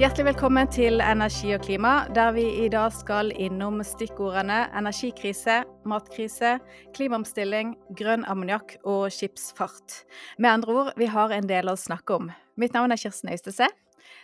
[0.00, 6.54] Hjertelig velkommen til Energi og klima, der vi i dag skal innom stikkordene energikrise, matkrise,
[6.96, 9.98] klimaomstilling, grønn ammoniakk og skipsfart.
[10.40, 12.30] Med andre ord, vi har en del å snakke om.
[12.56, 13.68] Mitt navn er Kirsten Øystese.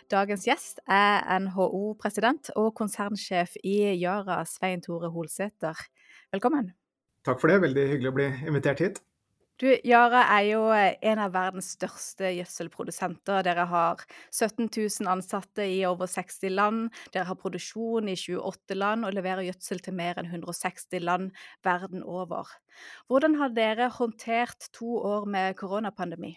[0.09, 5.77] Dagens gjest er NHO-president og konsernsjef i Yara, Svein Tore Holsæter.
[6.33, 6.73] Velkommen.
[7.21, 9.03] Takk for det, veldig hyggelig å bli invitert hit.
[9.57, 13.41] Du, Yara er jo eh, en av verdens største gjødselprodusenter.
[13.47, 16.83] Dere har 17 000 ansatte i over 60 land.
[17.15, 21.31] Dere har produksjon i 28 land og leverer gjødsel til mer enn 160 land
[21.65, 22.51] verden over.
[23.09, 26.35] Hvordan har dere håndtert to år med koronapandemi?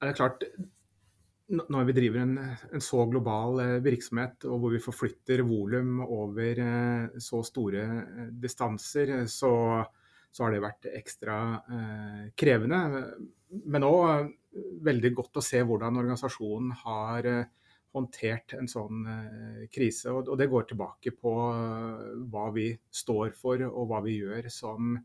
[0.00, 0.48] Det er klart,
[1.52, 6.64] når vi driver en, en, så global eh, virksomhet, og hvor vi forflytter volum over
[6.64, 7.84] eh, så store
[8.40, 9.52] distanser, så
[10.36, 11.36] så har det vært ekstra
[11.72, 12.80] eh, krevende.
[13.72, 14.32] Men òg eh,
[14.84, 17.46] veldig godt å se hvordan organisasjonen har eh,
[17.96, 20.12] håndtert en sånn eh, krise.
[20.12, 24.50] Og, og, det går tilbake på eh, hva vi står for og hva vi gjør
[24.52, 24.96] som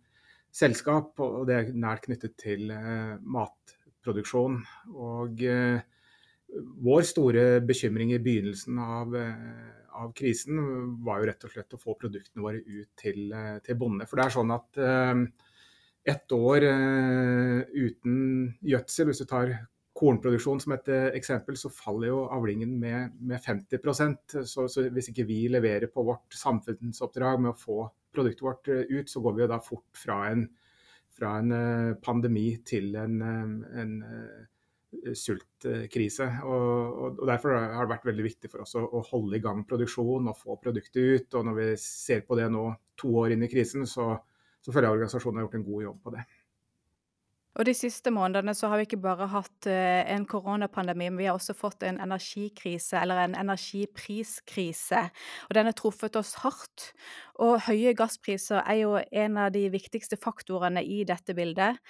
[0.52, 1.16] selskap.
[1.24, 4.60] Og det er nært knyttet til eh, matproduksjon.
[4.92, 5.46] Og
[6.84, 9.14] vår store bekymring i begynnelsen av
[9.98, 10.60] av krisen,
[11.06, 14.08] var jo rett og slett å få produktene våre ut til, eh, til bonde.
[14.10, 15.22] For det er sånn at eh,
[16.14, 18.16] ett år eh, uten
[18.74, 19.54] gjødsel, hvis du tar
[20.02, 25.28] kornproduksjon som et eksempel, så faller jo avlingen med, med 50% så, så hvis ikke
[25.28, 27.84] vi leverer på vårt samfunnsoppdrag med å få
[28.16, 30.48] produktet vårt ut, så går vi jo da fort fra en,
[31.12, 31.54] fra en
[32.02, 33.94] pandemi til en, en
[35.16, 36.28] sultkrise.
[36.44, 39.64] Og, og, Derfor har det vært veldig viktig for oss å, å, holde i gang
[39.68, 41.40] produksjon og få produktet ut.
[41.40, 42.68] og Når vi ser på det nå
[43.00, 44.14] to år inn i krisen, så,
[44.62, 46.28] så føler jeg organisasjonen har gjort en god jobb på det.
[47.60, 51.28] Og De siste månedene så har vi ikke bare hatt uh, en koronapandemi, men vi
[51.28, 55.02] har også fått en energikrise, eller en energipriskrise.
[55.50, 56.94] Og Den har truffet oss hardt.
[57.44, 61.82] Og høye gasspriser er jo en av de viktigste faktorene i dette bildet.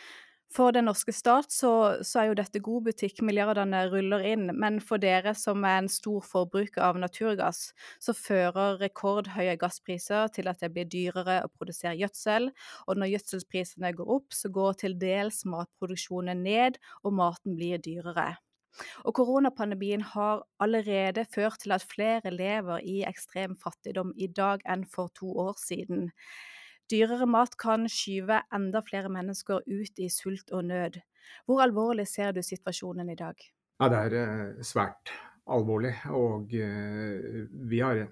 [0.52, 1.72] For den norske stat så,
[2.04, 4.50] så, er jo dette god butikk, milliardene ruller inn.
[4.60, 7.70] Men for dere som er en stor forbruker av naturgass,
[8.04, 12.52] så fører rekordhøye gasspriser til at det blir dyrere å produsere gjødsel.
[12.88, 18.34] Og når gjødselprisene går opp, så går til dels matproduksjonen ned, og maten blir dyrere.
[19.08, 24.84] Og koronapandemien har allerede ført til at flere lever i ekstrem fattigdom i dag enn
[24.88, 26.12] for to år siden.
[26.92, 30.98] Dyrere mat kan skyve enda flere mennesker ut i sult og nød.
[31.48, 33.38] Hvor alvorlig ser du situasjonen i dag?
[33.80, 35.14] Ja, Det er eh, svært
[35.48, 35.94] alvorlig.
[36.12, 38.04] Og eh, vi har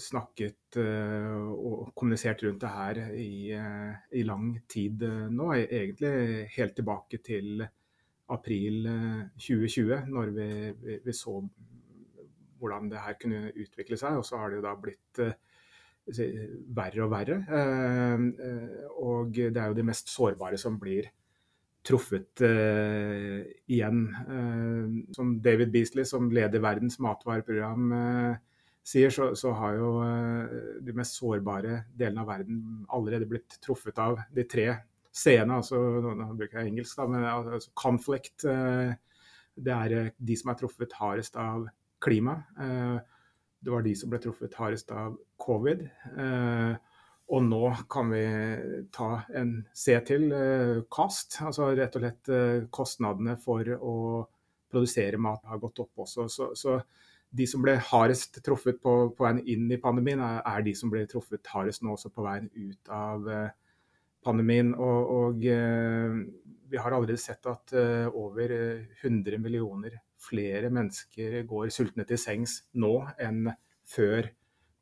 [0.00, 5.52] snakket eh, og kommunisert rundt det her i, i lang tid nå.
[5.60, 7.66] Egentlig helt tilbake til
[8.32, 8.88] april
[9.36, 11.42] 2020, når vi, vi, vi så
[12.58, 14.16] hvordan det her kunne utvikle seg.
[14.16, 15.26] Og så har det da blitt
[16.04, 17.40] verre og verre.
[17.48, 21.10] Eh, eh, og det er jo de mest sårbare som blir
[21.84, 24.06] truffet uh, igjen.
[25.12, 27.90] Som David Beasley, som leder Verdens matvareprogram,
[28.80, 29.90] sier, så, så, har jo
[30.80, 34.64] de mest sårbare delene av verden allerede blitt truffet av de tre
[35.12, 35.60] c-ene.
[35.60, 38.48] Altså, nå bruker jeg engelsk, da, men altså, conflict.
[38.48, 41.68] det er de som er truffet hardest av
[42.00, 42.38] klima.
[43.64, 45.86] Det var de som ble truffet hardest av covid.
[46.20, 46.74] Eh,
[47.32, 48.24] og nå kan vi
[48.92, 51.38] ta en C til, eh, kast.
[51.40, 53.96] Altså rett og slett eh, kostnadene for å
[54.68, 56.28] produsere mat har gått opp også.
[56.28, 56.76] Så, så
[57.34, 60.92] de som ble hardest truffet på, på, veien inn i pandemien, er, er, de som
[60.92, 63.24] ble truffet hardest nå også på veien ut av
[64.24, 64.74] pandemien.
[64.76, 67.74] Og, og vi har allerede sett at
[68.12, 68.52] over
[69.00, 73.52] 100 millioner flere mennesker går sultne til sengs nå enn
[73.84, 74.30] før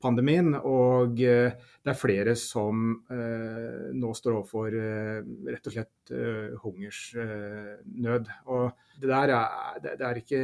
[0.02, 0.52] pandemien.
[0.58, 5.20] Og eh, det er flere som eh, nå står overfor eh,
[5.52, 6.14] rett og slett
[6.62, 8.32] hungersnød.
[8.52, 10.42] Og det der er, det er ikke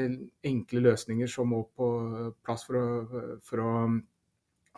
[0.48, 1.88] enkle løsninger som må på
[2.44, 2.86] plass for å,
[3.44, 3.72] for å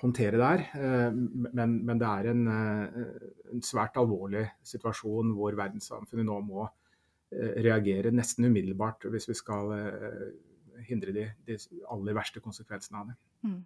[0.00, 0.64] håndtere det her.
[1.20, 6.64] Men, men, det er en, en, svært alvorlig situasjon hvor verdenssamfunnet nå må
[7.30, 9.70] reagere nesten umiddelbart hvis vi skal
[10.88, 11.58] hindre de, de
[11.92, 13.16] aller verste konsekvensene av det.
[13.46, 13.60] Mm.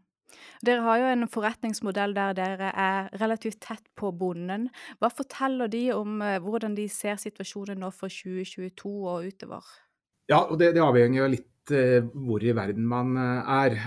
[0.65, 4.69] Dere har jo en forretningsmodell der dere er relativt tett på bonden.
[5.01, 9.75] Hva forteller de om eh, hvordan de ser situasjonen nå for 2022 og utover?
[10.31, 13.79] Ja, og det, det avhenger jo litt eh, hvor i verden man eh, er.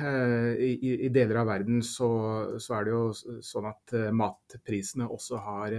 [0.62, 2.09] I, i deler av verden så,
[2.62, 5.77] så, er det jo sånn at matprisene også har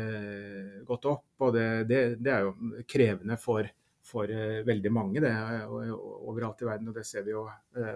[0.88, 1.28] gått opp.
[1.46, 3.70] Og det, det, det er jo krevende for,
[4.08, 4.30] for
[4.66, 5.32] veldig mange det,
[5.68, 6.90] overalt i verden.
[6.90, 7.44] Og det ser vi jo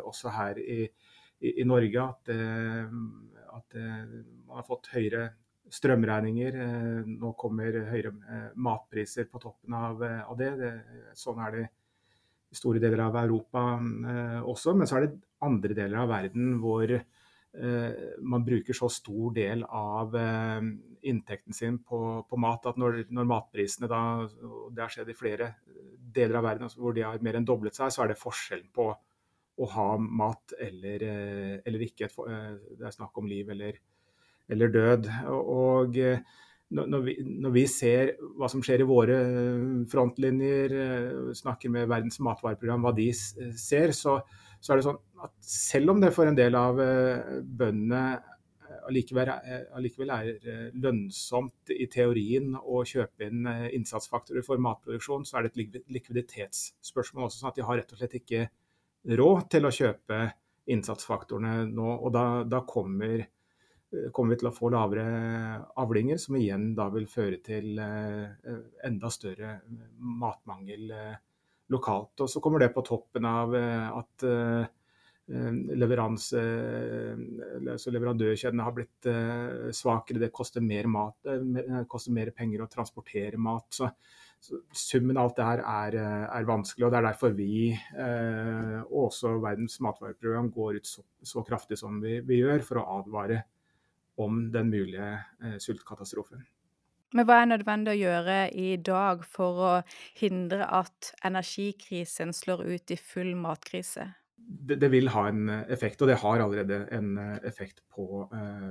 [0.05, 0.82] også her i,
[1.41, 2.32] i, i Norge at,
[3.56, 5.31] at, man har fått høyere
[5.73, 6.59] strømregninger.
[7.09, 8.12] Nå kommer høyere
[8.61, 10.53] matpriser på toppen av, av det.
[10.61, 10.73] det.
[11.19, 11.67] Sånn er det
[12.53, 13.64] i store deler av Europa
[14.44, 14.76] også.
[14.76, 16.93] Men så er det andre deler av verden hvor
[17.52, 20.14] man bruker så stor del av
[21.04, 23.99] inntekten sin på, på mat at når, når, matprisene da,
[24.72, 25.50] det har skjedd i flere
[26.16, 28.70] deler av verden altså hvor de har mer enn doblet seg, så er det forskjellen
[28.72, 28.88] på
[29.60, 32.08] å ha mat eller, eh, eller ikke.
[32.08, 33.76] Eh, det er snakk om liv eller,
[34.49, 35.10] eller død.
[35.32, 36.22] Og eh,
[36.72, 39.16] når vi, når vi, ser hva som skjer i våre
[39.93, 40.72] frontlinjer,
[41.37, 44.22] snakker med Verdens matvareprogram, hva de ser, så,
[44.62, 48.03] så er det sånn at selv om det for en del av bøndene
[48.88, 49.31] allikevel,
[49.76, 50.31] allikevel er
[50.79, 57.43] lønnsomt i teorien å kjøpe inn innsatsfaktorer for matproduksjon, så er det et likviditetsspørsmål også.
[57.43, 58.47] sånn at De har rett og slett ikke
[59.19, 60.20] råd til å kjøpe
[60.73, 61.88] innsatsfaktorene nå.
[61.99, 63.25] Og da, da kommer,
[64.14, 65.06] kommer, vi til å få lavere
[65.82, 68.56] avlinger, som igjen da vil føre til eh,
[68.87, 69.59] enda større
[70.23, 71.20] matmangel eh,
[71.73, 72.15] lokalt.
[72.25, 74.29] Og så kommer det på toppen av eh, at
[75.33, 76.41] leveranse,
[77.73, 79.07] altså leverandørkjedene har blitt
[79.73, 80.21] svakere.
[80.21, 81.31] Det koster mer, mat,
[81.89, 83.69] koster mer penger å transportere mat.
[83.73, 83.89] Så
[84.43, 87.71] så summen av alt det her er, eh, er, vanskelig, og det er derfor vi,
[87.73, 92.81] eh, og også Verdens matvareprogram, går ut så, så kraftig som vi, vi, gjør for
[92.81, 93.45] å advare
[94.19, 96.43] om den mulige eh, sultkatastrofen.
[97.12, 99.73] Men hva er nødvendig å gjøre i dag for å
[100.19, 104.09] hindre at energikrisen slår ut i full matkrise?
[104.37, 107.14] Det, det vil ha en effekt, og det har allerede en
[107.47, 108.70] effekt på eh,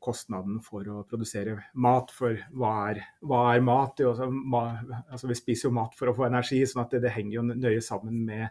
[0.00, 2.12] kostnaden for å produsere mat.
[2.14, 4.00] For hva er, hva er mat?
[4.06, 4.64] Også, ma,
[5.02, 7.46] altså vi spiser jo mat for å få energi, sånn at det, det henger jo
[7.50, 8.48] nøye sammen med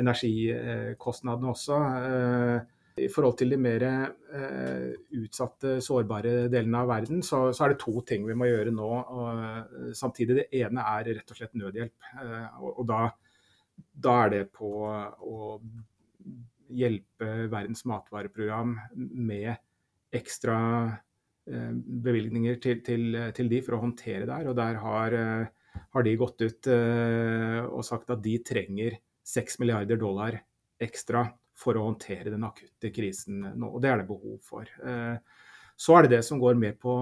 [0.00, 1.80] energikostnadene også.
[2.02, 7.72] Eh, I forhold til de mer eh, utsatte, sårbare delene av verden, så, så, er
[7.72, 8.88] det to ting vi må gjøre nå.
[9.16, 12.10] Og, samtidig, Det ene er rett og slett nødhjelp.
[12.20, 13.00] Eh, og, og da,
[14.08, 15.38] da, er det på å
[16.72, 19.54] hjelpe Verdens matvareprogram med
[20.12, 20.58] ekstra
[21.48, 24.48] eh, bevilgninger til, til, til, de for å håndtere der.
[24.52, 29.00] Og der har, eh, har de gått ut eh, og sagt at de trenger
[29.32, 30.42] 6 milliarder dollar
[30.82, 31.28] ekstra
[31.62, 33.70] for å håndtere den akutte krisen nå.
[33.70, 34.68] Og det er det behov for.
[35.78, 36.94] Så er det det som går mer på,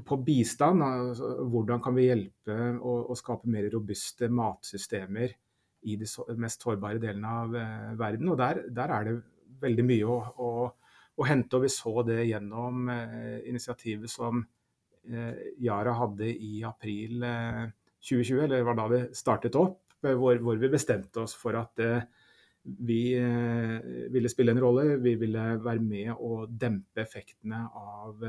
[0.00, 0.84] på bistand.
[0.84, 5.36] Altså, hvordan kan vi hjelpe å, å, skape mer robuste matsystemer
[5.88, 6.08] i de
[6.40, 7.56] mest sårbare delene av
[8.00, 8.32] verden.
[8.32, 9.16] Og der, der er det
[9.62, 10.52] veldig mye å, å
[11.18, 11.58] å hente.
[11.58, 18.44] Og vi så det gjennom eh, initiativet som eh, Yara hadde i april 2020, eh,
[18.46, 21.78] eller var da vi startet opp, hvor, hvor vi bestemte oss for at
[22.62, 23.02] vi
[24.14, 24.96] ville spille en rolle.
[25.02, 28.22] Vi ville være med å dempe effektene av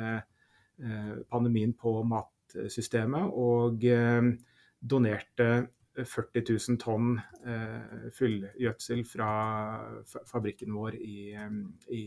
[1.29, 3.29] pandemien på matsystemet.
[3.37, 3.85] Og
[4.81, 5.49] donerte
[5.93, 7.13] 40 000 tonn
[7.45, 9.29] eh, fullgjødsel fra
[10.29, 11.17] fabrikken vår i,
[11.93, 12.03] i,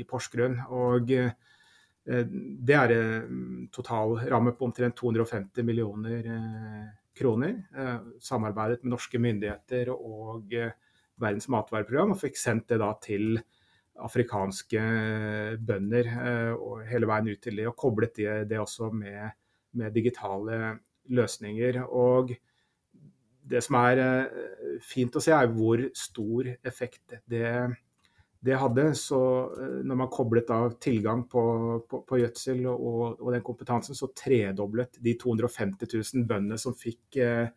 [0.00, 0.58] i Porsgrunn.
[0.76, 1.32] Og eh,
[2.02, 7.58] det er en totalramme på omtrent 250 millioner eh, kroner.
[8.20, 10.52] Samarbeidet med norske myndigheter og
[11.20, 13.36] Verdens matvareprogram og fikk sendt det da til
[14.02, 14.80] afrikanske
[15.60, 16.08] bønder
[16.56, 19.34] og hele veien ut til de, og koblet det, det også med,
[19.76, 20.78] med digitale
[21.12, 21.82] løsninger.
[21.92, 22.32] Og
[23.42, 27.48] det som er eh, fint å se, er hvor stor effekt det,
[28.42, 28.88] det hadde.
[28.98, 29.20] Så
[29.56, 31.44] eh, når man koblet av tilgang på,
[31.88, 37.20] på, på gjødsel og, og, den kompetansen, så tredoblet de 250 000 bøndene som fikk
[37.22, 37.48] eh,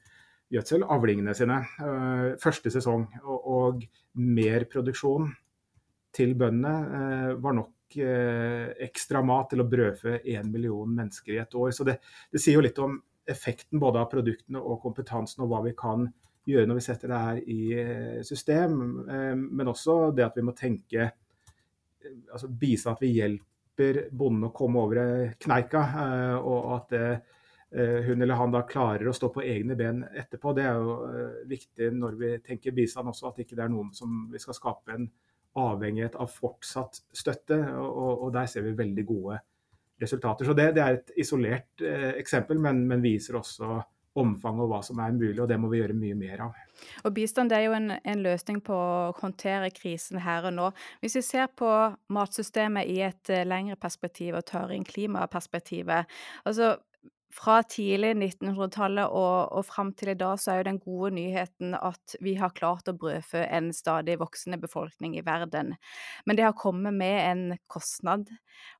[0.53, 3.07] gjødsel, avlingene sine eh, første sesong.
[3.23, 3.85] Og, og
[4.21, 5.31] mer produksjon
[6.15, 11.41] til bøndene eh, var nok eh, ekstra mat til å brødfø én million mennesker i
[11.43, 11.73] et år.
[11.75, 11.99] Så det,
[12.31, 16.05] det sier jo litt om effekten både av produktene og kompetansen og hva vi kan
[16.45, 18.75] gjøre når vi setter det her i system.
[19.49, 21.07] Men også det at vi må tenke
[22.05, 25.81] altså Vise at vi hjelper bonden å komme over kneika.
[26.37, 26.93] Og at
[27.75, 30.53] hun eller han da klarer å stå på egne ben etterpå.
[30.55, 30.93] Det er jo
[31.49, 34.95] viktig når vi tenker bistand også, at ikke det er noe som vi skal skape
[34.95, 35.09] en
[35.55, 37.57] avhengighet av fortsatt støtte.
[37.79, 39.41] Og, og der ser vi veldig gode
[40.01, 40.45] resultater.
[40.45, 43.77] Så det, det er et isolert eh, eksempel, men, men, viser også
[44.15, 46.59] omfanget og hva som er mulig, og det må vi gjøre mye mer av.
[47.03, 50.69] Og Bistand er jo en, en, løsning på å håndtere krisen her og nå.
[51.03, 51.71] Hvis vi ser på
[52.15, 56.15] matsystemet i et lengre perspektiv og tar inn klimaperspektivet,
[56.47, 56.77] altså
[57.35, 61.75] fra tidlig 1900-tallet og, og fram til i dag, så er jo den gode nyheten
[61.75, 65.73] at vi har klart å brødfø en stadig voksende befolkning i verden.
[66.25, 68.31] Men det har kommet med en kostnad,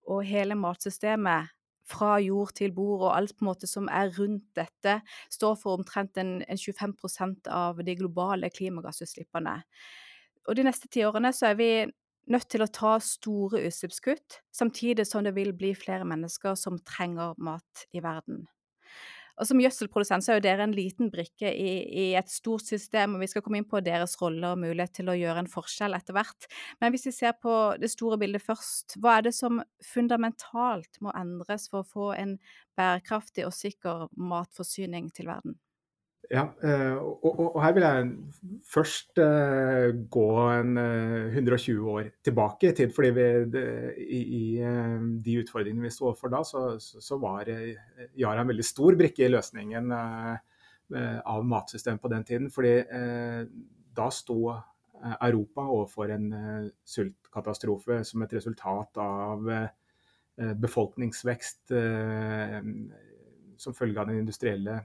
[0.08, 1.52] og hele matsystemet
[1.86, 4.98] fra jord til bord og alt på en måte som er rundt dette,
[5.34, 9.60] står for omtrent en, en 25% av de globale klimagassutslippene.
[10.46, 11.70] Og de neste tiårene så er vi
[12.32, 17.38] nødt til å ta store utslippskutt, samtidig som det vil bli flere mennesker som trenger
[17.38, 18.46] mat i verden.
[19.36, 23.18] Og Som gjødselprodusent så er jo dere en liten brikke i, i, et stort system,
[23.18, 25.98] og vi skal komme inn på deres rolle og mulighet til å gjøre en forskjell
[25.98, 26.48] etter hvert.
[26.80, 31.12] Men hvis vi ser på det store bildet først, hva er det som fundamentalt må
[31.20, 32.38] endres for å få en
[32.80, 35.60] bærekraftig og sikker matforsyning til verden?
[36.32, 38.06] Ja, eh, og, og, og, her vil jeg
[38.72, 42.94] først uh, gå en uh, eh, 120 år tilbake i tid.
[42.96, 43.26] fordi vi,
[44.02, 44.44] i, i
[45.26, 47.50] de utfordringene vi sto overfor da, så, så var
[48.18, 52.50] Yara en veldig stor brikke i løsningen av matsystemet på den tiden.
[52.54, 52.76] fordi
[53.96, 54.40] da sto
[55.22, 56.28] Europa overfor en
[56.86, 59.50] sultkatastrofe som et resultat av
[60.36, 61.74] befolkningsvekst
[63.58, 64.82] som følge av den industrielle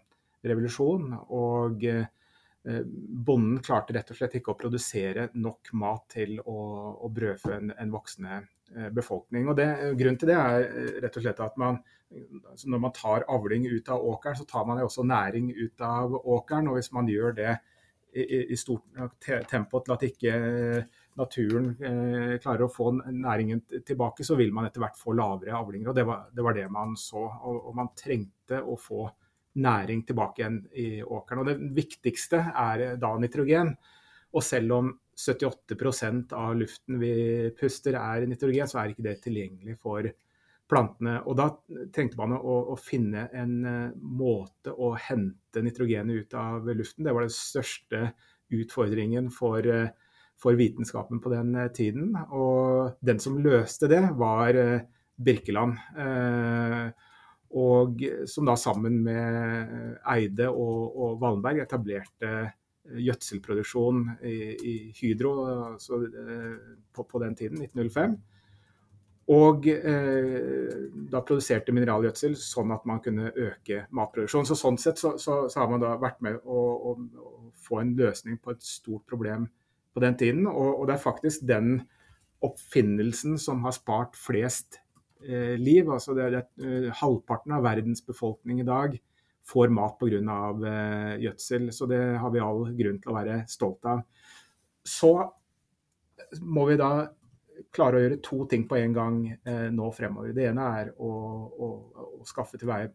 [0.46, 1.12] revolusjon.
[1.36, 6.58] Og eh, bonden klarte rett og slett ikke å produsere nok mat til å,
[7.00, 9.48] å brødfø en, en, voksende eh, befolkning.
[9.48, 11.80] Og det, Grunnen til det er eh, rett og slett at man,
[12.52, 15.86] altså når man tar avling ut av åkeren, så tar man jo også næring ut
[15.86, 16.70] av åkeren.
[16.70, 17.52] Og hvis man gjør det
[18.10, 18.88] i, i stort
[19.50, 20.32] tempo til at ikke
[21.20, 25.90] naturen eh, klarer å få næringen tilbake, så vil man etter hvert få lavere avlinger.
[25.90, 27.24] og Det var det, var det man så.
[27.26, 29.06] Og, og man trengte å få
[29.58, 31.42] næring tilbake igjen i åkeren.
[31.42, 33.74] Og Det viktigste er da nitrogen.
[34.30, 34.90] Og selv om
[35.20, 37.14] 78% av luften vi
[37.58, 40.06] puster er nitrogen, så er ikke det tilgjengelig for
[40.70, 41.18] plantene.
[41.26, 41.48] Og da
[41.92, 47.04] trengte man å, å finne en uh, måte å hente nitrogenet ut av luften.
[47.04, 48.04] Det var den største
[48.54, 49.90] utfordringen for, uh,
[50.40, 52.14] for vitenskapen på den tiden.
[52.30, 54.56] Og den som løste det, var
[55.20, 55.82] Birkeland.
[55.98, 57.09] Uh,
[57.50, 62.50] og som da sammen med Eide og, og Wallenberg etablerte
[62.90, 65.32] gjødselproduksjon i, i Hydro
[65.72, 66.00] altså,
[66.94, 68.14] på, på, den tiden, 1905.
[69.30, 70.70] Og eh,
[71.10, 74.48] da produserte mineralgjødsel sånn at man kunne øke matproduksjonen.
[74.48, 77.82] Så Sånn sett så, så, så har man da vært med å, å, å, få
[77.82, 79.46] en løsning på et stort problem
[79.94, 80.46] på den tiden.
[80.50, 81.76] Og, og det er faktisk den
[82.46, 84.89] oppfinnelsen som har spart flest Eh,
[85.58, 85.90] liv.
[85.90, 88.96] Altså det, det, eh, halvparten av verdens befolkning i dag
[89.50, 90.18] får mat pga.
[90.20, 91.70] Uh, gjødsel.
[91.72, 94.04] Så det har vi all grunn til å være stolt av.
[94.86, 95.14] Så
[96.40, 96.92] må vi da
[97.74, 100.32] klare å gjøre to ting på en gang eh, nå fremover.
[100.32, 101.68] Det ene er å, å,
[102.20, 102.88] å skaffe til veie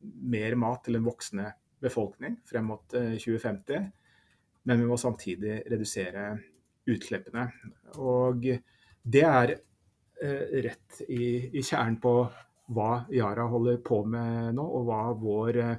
[0.00, 1.46] mer mat til en voksende
[1.80, 3.88] befolkning frem mot eh, 2050.
[4.68, 6.26] Men vi må samtidig redusere
[6.90, 7.46] utslippene.
[7.96, 8.44] Og
[9.00, 9.69] det er Eh,
[10.20, 12.14] rett i, i kjernen på
[12.70, 15.76] hva Yara holder på med nå, og hva vår eh,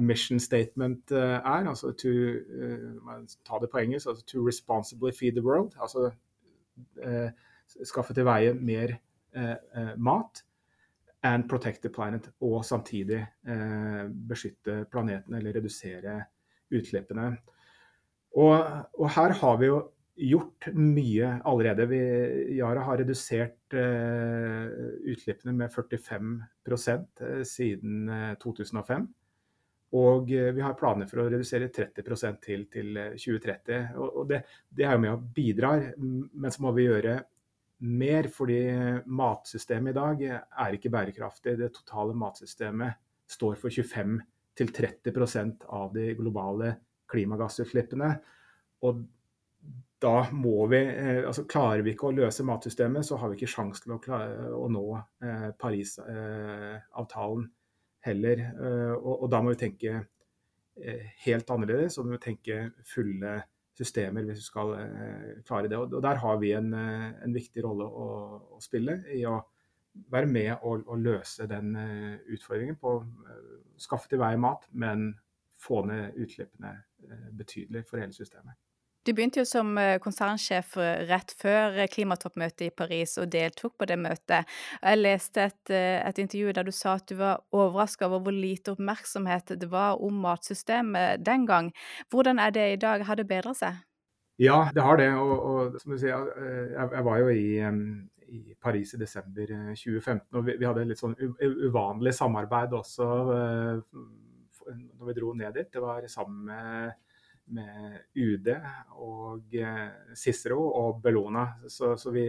[0.00, 1.68] mission statement eh, er.
[1.68, 2.12] Altså to,
[3.46, 5.76] ta det på engelsk, altså to responsibly feed the world.
[5.80, 6.10] Altså
[7.84, 8.96] skaffe til veie mer
[10.00, 10.40] mat
[11.22, 12.30] and protect the planet.
[12.40, 13.20] Og samtidig
[14.30, 16.16] beskytte planeten eller redusere
[16.72, 17.34] utslippene.
[18.38, 18.54] Og,
[18.96, 19.82] og her har vi jo
[20.20, 21.86] gjort mye allerede.
[21.86, 22.00] Vi,
[22.58, 24.66] Yara har redusert eh,
[25.12, 26.76] utslippene med 45 uh,
[27.26, 29.08] eh, siden uh, 2005.
[29.98, 33.88] Og vi har planer for å redusere 30% til, til 2030.
[33.98, 37.16] Og, og det, det, er jo med og bidrar, men så må vi gjøre
[37.90, 38.28] mer.
[38.30, 38.60] Fordi
[39.10, 41.56] matsystemet i dag er ikke bærekraftig.
[41.58, 43.00] Det totale matsystemet
[43.34, 46.76] står for 25-30% av de globale
[47.10, 48.12] klimagassutslippene.
[48.86, 49.02] Og
[50.00, 53.52] da må vi eh, altså Klarer vi ikke å løse matsystemet, så har vi ikke
[53.52, 57.56] sjanse til å, klare, å nå eh, Parisavtalen eh,
[58.06, 58.40] heller.
[58.40, 59.94] Eh, og, og, da må vi tenke
[60.80, 63.38] eh, helt annerledes, og vi må tenke fulle
[63.80, 65.78] systemer hvis vi skal eh, klare det.
[65.78, 68.10] Og, og, der har vi en, en viktig rolle å,
[68.56, 69.38] å, spille i å
[70.12, 71.74] være med og, og løse den
[72.30, 73.04] utfordringen på å
[73.80, 75.10] skaffe til vei mat, men
[75.60, 76.76] få ned utslippene
[77.36, 78.56] betydelig for hele systemet.
[79.06, 83.78] Du begynte jo som eh, konsernsjef eh, rett før eh, klimatoppmøtet i Paris og deltok
[83.80, 84.50] på det møtet.
[84.76, 88.74] Jeg leste et, et intervju der du sa at du var overraska over hvor lite
[88.74, 91.72] oppmerksomhet det var om matsystemet den gang.
[92.12, 93.06] Hvordan er det i dag?
[93.08, 93.80] Har det bedra seg?
[94.40, 95.08] Ja, det har det.
[95.16, 96.28] Og, og som du sier,
[96.68, 97.48] jeg, jeg var jo i,
[98.36, 99.48] i Paris i desember
[99.80, 100.28] 2015.
[100.36, 103.08] Og vi, vi hadde litt sånn uvanlig samarbeid også
[104.70, 105.72] når vi dro ned dit.
[105.72, 106.98] Det var sammen med
[107.56, 108.48] med UD
[109.00, 109.56] og
[110.16, 111.46] Cicero og Bellona.
[111.68, 112.24] Så, så vi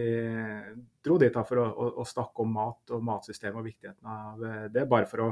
[1.04, 4.86] dro dit for å, å, å, snakke om mat og matsystem og viktigheten av det.
[4.90, 5.30] Bare for å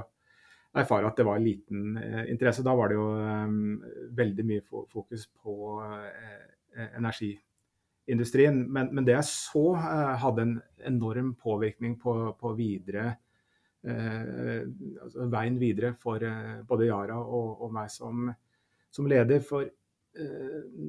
[0.79, 2.65] erfare at det var liten eh, interesse.
[2.67, 3.81] Da var det jo um,
[4.17, 8.63] veldig mye fokus på eh, energiindustrien.
[8.71, 10.55] Men, men, det jeg så, eh, hadde en
[10.93, 13.17] enorm påvirkning på, på videre
[13.87, 14.63] eh,
[15.03, 18.31] altså veien videre for eh, både Yara og, og meg som,
[18.93, 19.43] som, leder.
[19.47, 19.75] For eh,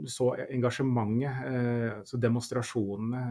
[0.09, 3.21] så engasjementet, så demonstrasjonene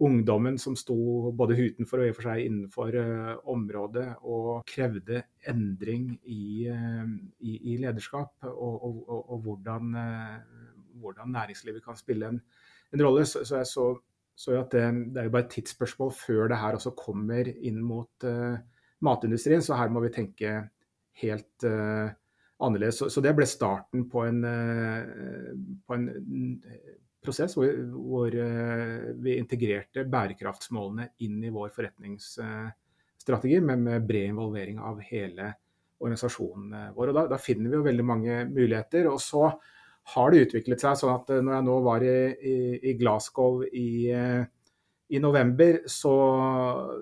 [0.00, 5.22] ungdommen som sto både utenfor og i og for seg innenfor uh, området og krevde
[5.50, 7.04] endring i, uh,
[7.44, 12.40] i, i lederskap, og, og, og, og hvordan, uh, hvordan, næringslivet kan spille en,
[12.94, 13.26] en rolle.
[13.28, 13.86] Så, så, jeg så,
[14.40, 17.82] så at det, det, er jo bare et tidsspørsmål før det her også kommer inn
[17.84, 18.28] mot
[19.04, 20.56] matindustrien, så her må vi tenke
[21.20, 21.68] helt
[22.60, 23.00] annerledes.
[23.00, 24.44] Så, så, det ble starten på en,
[25.86, 26.06] på en
[27.24, 34.80] prosess hvor, hvor eh, vi integrerte bærekraftsmålene inn i vår forretningsstrategi, men med bred involvering
[34.80, 35.52] av hele
[36.00, 37.10] organisasjonen vår.
[37.10, 39.10] Og da, da, finner vi jo veldig mange muligheter.
[39.10, 39.50] Og så
[40.14, 42.56] har det utviklet seg sånn at eh, når jeg nå var i, i,
[42.90, 44.40] i Glasgow i, eh,
[45.10, 46.12] i november, så,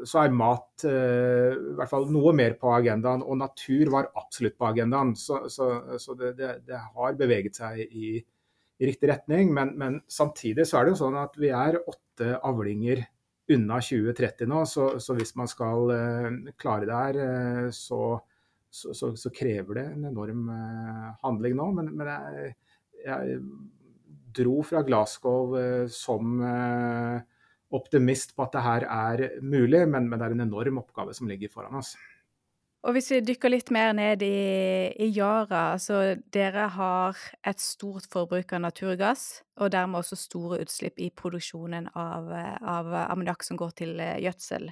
[0.08, 3.20] så, er mat eh, i hvert fall noe mer på agendaen.
[3.20, 5.12] Og natur var absolutt på agendaen.
[5.18, 5.68] Så, så,
[6.00, 9.52] så det, det, det, har beveget seg i, i riktig retning.
[9.52, 13.04] Men, men, samtidig så er det jo sånn at vi er åtte avlinger
[13.52, 14.64] unna 2030 nå.
[14.72, 14.88] Så,
[15.18, 21.60] hvis man skal eh, klare det her, eh, så, krever det en enorm uh, handling
[21.60, 21.72] nå.
[21.76, 22.54] Men, men jeg,
[23.04, 23.40] jeg,
[24.38, 25.56] dro fra Glasgow
[25.90, 26.40] som
[27.74, 31.28] optimist på at det her er mulig, men, men det er en enorm oppgave som
[31.30, 31.96] ligger foran oss.
[32.86, 34.36] Og hvis vi dykker litt mer ned i,
[35.02, 41.02] i Yara, så dere har et stort forbruk av naturgass, og dermed også store utslipp
[41.02, 42.30] i produksjonen av,
[42.62, 44.70] av ammoniakk som går til eh, gjødsel.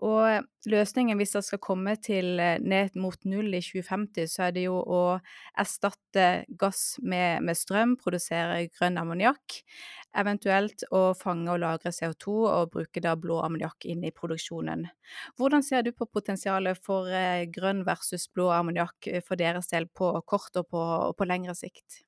[0.00, 4.54] Og løsningen, hvis det skal komme til eh, ned mot null i 2050, så er
[4.56, 5.00] det jo å
[5.60, 6.26] erstatte
[6.60, 9.60] gass med, med strøm, produsere grønn ammoniakk,
[10.20, 14.86] eventuelt å fange og lagre CO2 og bruke da blå ammoniakk inn i produksjonen.
[15.36, 20.14] Hvordan ser du på potensialet for eh, grønn versus blå ammoniakk for deres del på
[20.24, 22.06] kort og på, og på lengre sikt?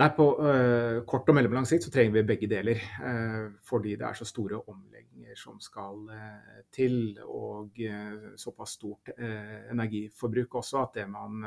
[0.00, 2.78] Nei, På uh, kort og mellomlang sikt så trenger vi begge deler.
[3.04, 7.18] Uh, fordi det er så store omlegginger som skal uh, til.
[7.28, 7.82] Og
[8.40, 11.44] såpass stort energiforbruk også at det man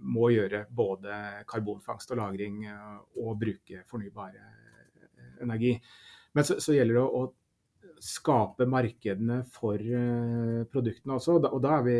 [0.00, 1.16] må gjøre både
[1.48, 2.62] karbonfangst og -lagring
[3.20, 4.32] og bruke fornybar
[5.42, 5.74] energi.
[6.32, 7.22] Men så, så, gjelder det å
[8.00, 9.76] skape markedene for
[10.72, 11.36] produktene også.
[11.36, 11.98] Og da, og da er vi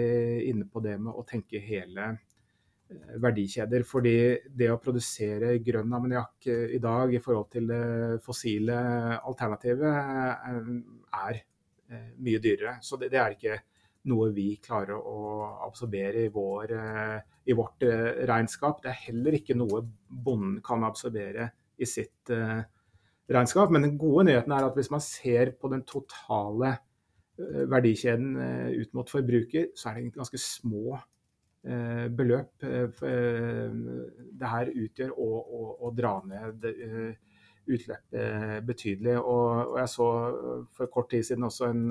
[0.49, 2.15] inne på det med å tenke hele
[3.23, 3.85] verdikjeder.
[3.87, 4.17] Fordi
[4.49, 7.83] det å produsere grønn ammoniakk eh, i dag i forhold til det
[8.25, 8.79] fossile
[9.21, 10.71] alternativet eh,
[11.23, 11.43] er
[11.93, 12.79] mye dyrere.
[12.81, 13.59] Så det, det er ikke
[14.09, 16.71] noe vi klarer å absorbere i, vår,
[17.45, 17.85] i, vårt
[18.31, 18.81] regnskap.
[18.81, 23.75] Det er heller ikke noe bonden kan absorbere i sitt regnskap.
[23.77, 26.79] Men den gode nyheten er at hvis man ser på den totale
[27.37, 28.33] verdikjeden
[28.73, 31.22] ut mot forbruker, så er det ganske små Eh,
[31.63, 33.75] beløp eh, eh,
[34.41, 36.67] det her utgjør å, å, å dra ned
[37.63, 39.21] utløpet betydelig.
[39.21, 40.09] Og, og, jeg så
[40.75, 41.85] for kort tid siden også en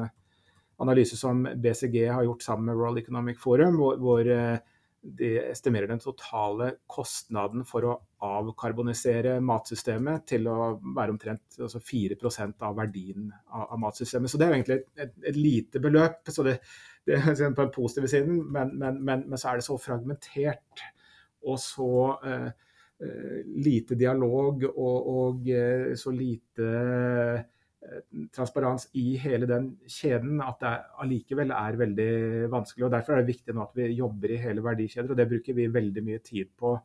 [0.81, 4.27] analyse som BCG har gjort sammen med World Economic Forum, hvor, hvor
[5.01, 12.67] de estimerer den totale kostnaden for å avkarbonisere matsystemet til å være omtrent altså 4%
[12.67, 14.29] av verdien av, matsystemet.
[14.29, 16.29] Så det er jo egentlig et, et lite beløp.
[16.29, 16.59] så det,
[17.07, 20.83] det er på den positive siden, men, men, men, men, så er det så fragmentert
[21.49, 22.49] og så uh,
[23.01, 26.75] uh, lite dialog og, og uh, så lite
[28.29, 32.11] transparens i hele den kjeden at det allikevel er veldig
[32.53, 32.85] vanskelig.
[32.85, 35.57] og Derfor er det viktig nå at vi jobber i hele verdikjeder, og det bruker
[35.57, 36.75] vi veldig mye tid på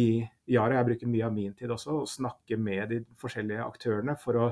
[0.00, 0.06] i
[0.48, 0.78] Yara.
[0.78, 4.48] Jeg bruker mye av min tid også å snakke med de forskjellige aktørene for å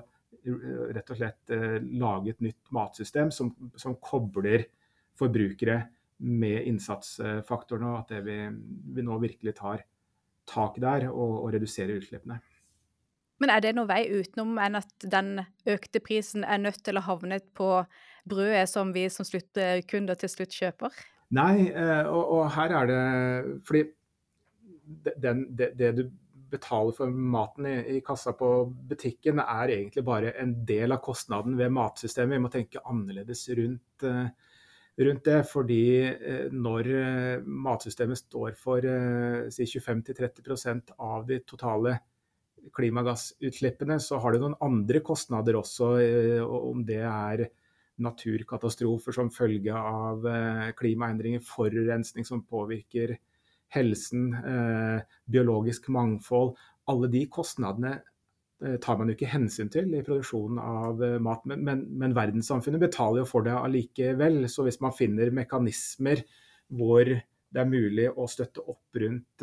[0.93, 1.57] rett og slett
[1.89, 4.69] lage et nytt matsystem som, som kobler
[5.19, 5.81] forbrukere
[6.19, 8.39] med innsatsfaktorene, og at det vi,
[8.97, 9.85] vi nå virkelig tar
[10.49, 12.41] tak der og, og reduserer utslippene.
[13.39, 15.37] Men er det noen vei utenom enn at den
[15.69, 17.71] økte prisen er nødt til å havne på
[18.29, 19.27] brødet som vi som
[19.89, 20.97] kunder til slutt kjøper?
[21.39, 23.03] Nei, eh, og, og her er det
[23.69, 23.85] Fordi
[25.21, 26.07] den, det, det, du
[26.49, 28.49] betaler for maten i, i, kassa på
[28.89, 32.39] butikken, er egentlig bare en del av kostnaden ved matsystemet.
[32.39, 34.07] Vi må tenke annerledes rundt,
[34.99, 35.41] rundt det.
[35.51, 35.83] Fordi
[36.55, 36.91] når
[37.47, 38.85] matsystemet står for
[39.55, 41.99] si 25-30% av de totale
[42.75, 45.95] klimagassutslippene, så har det noen andre kostnader også.
[46.43, 47.47] Om det er
[48.03, 50.27] naturkatastrofer som følge av
[50.79, 53.17] klimaendringer, forurensning som påvirker
[53.69, 56.57] helsen, eh, biologisk mangfold.
[56.89, 58.03] Alle de kostnadene eh,
[58.83, 62.83] tar man jo ikke hensyn til i produksjonen av eh, mat, men, men, men, verdenssamfunnet
[62.83, 64.45] betaler jo for det allikevel.
[64.51, 66.25] Så hvis man finner mekanismer
[66.69, 69.43] hvor det er mulig å støtte opp rundt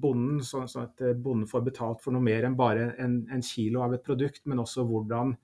[0.00, 3.98] bonden, sånn at bonden får betalt for noe mer enn bare en, en kilo av
[3.98, 5.34] et produkt, men også hvordan,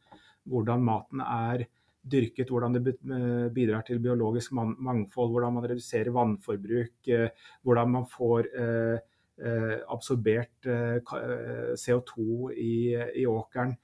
[0.48, 1.66] hvordan maten er
[2.10, 7.28] dyrket, hvordan det eh, bidrar til biologisk mangfold, hvordan man reduserer vannforbruk, eh,
[7.66, 9.04] hvordan man får eh,
[9.36, 12.76] absorbert CO2 i,
[13.20, 13.74] i åkeren.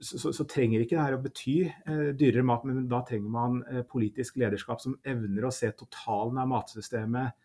[0.00, 1.56] Så, så, så, trenger ikke det her å bety
[2.18, 7.36] dyrere mat, men da trenger man politisk lederskap som evner å se totalen av matsystemet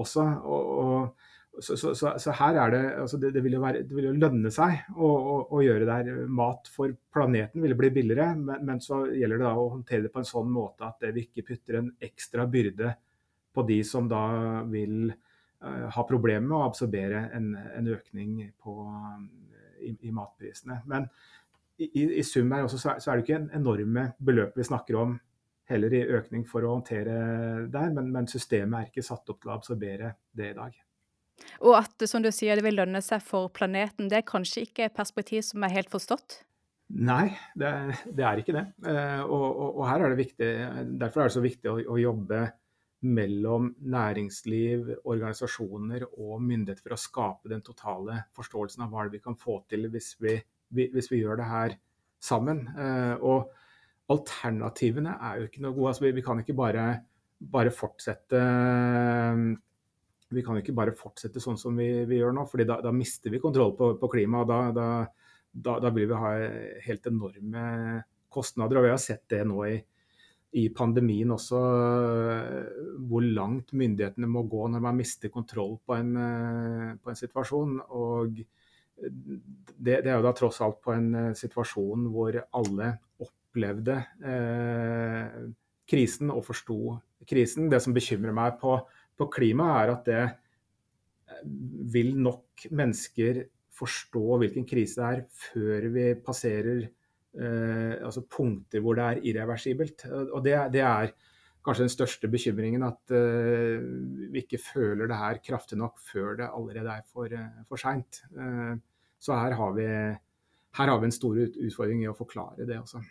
[0.00, 0.24] også.
[0.48, 4.14] og, og så, så, her er det altså det, det, vil være, det, vil jo
[4.16, 6.22] lønne seg å, å, å, gjøre det her.
[6.32, 10.12] Mat for planeten vil bli billigere, men, men, så gjelder det da å håndtere det
[10.14, 12.94] på en sånn måte at vi ikke putter en ekstra byrde
[13.52, 14.22] på de som da
[14.70, 15.12] vil
[15.64, 18.76] uh, ha problemer med å absorbere en, en økning på,
[19.80, 20.80] i, i, matprisene.
[20.90, 21.08] Men
[21.78, 25.18] i, i sum her også, så, er det ikke en enorme beløp vi snakker om
[25.70, 27.18] heller i økning for å håndtere
[27.72, 30.78] der, men, men systemet er ikke satt opp til å absorbere det i dag.
[31.64, 34.86] Og at, som du sier, det vil lønne seg for planeten, det er kanskje ikke
[34.86, 36.42] et perspektiv som er helt forstått?
[36.92, 37.70] Nei, det,
[38.12, 38.66] det er ikke det.
[38.84, 40.50] Eh, og, og, og, her er det viktig,
[41.00, 42.42] derfor er det så viktig å, å, jobbe
[43.02, 49.34] mellom næringsliv, organisasjoner og myndigheter for å skape den totale forståelsen av hva vi kan
[49.38, 50.36] få til hvis vi,
[50.70, 51.74] hvis vi gjør det her
[52.22, 52.62] sammen.
[52.78, 53.50] Eh, og
[54.12, 55.92] alternativene er jo ikke noe gode.
[55.92, 56.86] Altså, vi, kan ikke bare,
[57.52, 58.40] bare fortsette
[60.32, 63.32] vi kan ikke bare fortsette sånn som vi, vi gjør nå, fordi da, da, mister
[63.32, 64.48] vi kontroll på, på klimaet.
[64.48, 64.84] Da,
[65.52, 66.30] da, da, vil vi ha
[66.86, 67.64] helt enorme
[68.32, 68.80] kostnader.
[68.80, 69.76] Og vi har sett det nå i,
[70.58, 71.58] i pandemien også,
[73.08, 76.10] hvor langt myndighetene må gå når man mister kontroll på en,
[77.00, 77.78] på en situasjon.
[77.96, 82.90] Og det, det, er jo da tross alt på en situasjon hvor alle
[83.24, 83.96] opplevde
[84.28, 85.38] eh,
[85.88, 87.70] krisen og forsto krisen.
[87.72, 88.76] Det som bekymrer meg på
[89.18, 91.44] på klima, er at det eh,
[91.94, 96.90] vil nok mennesker forstå hvilken krise det er, før vi passerer eh,
[97.32, 100.04] altså punkter hvor det er irreversibelt.
[100.34, 101.14] Og det, det, er
[101.64, 103.82] kanskje den største bekymringen, at eh,
[104.32, 108.22] vi ikke føler det her kraftig nok før det allerede er for, eh, for seint.
[108.34, 108.74] Eh,
[109.22, 109.86] så her har, vi,
[110.78, 113.02] her har vi en stor utfordring i å forklare det også.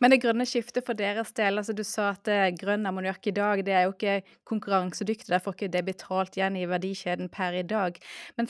[0.00, 3.34] Men det grønne skiftet for deres del, altså du sa at eh, grønn ammoniakk i
[3.36, 4.16] dag det er jo ikke
[4.48, 8.00] konkurransedyktig, derfor ikke det betalt igjen i verdikjeden per i dag.
[8.40, 8.48] Men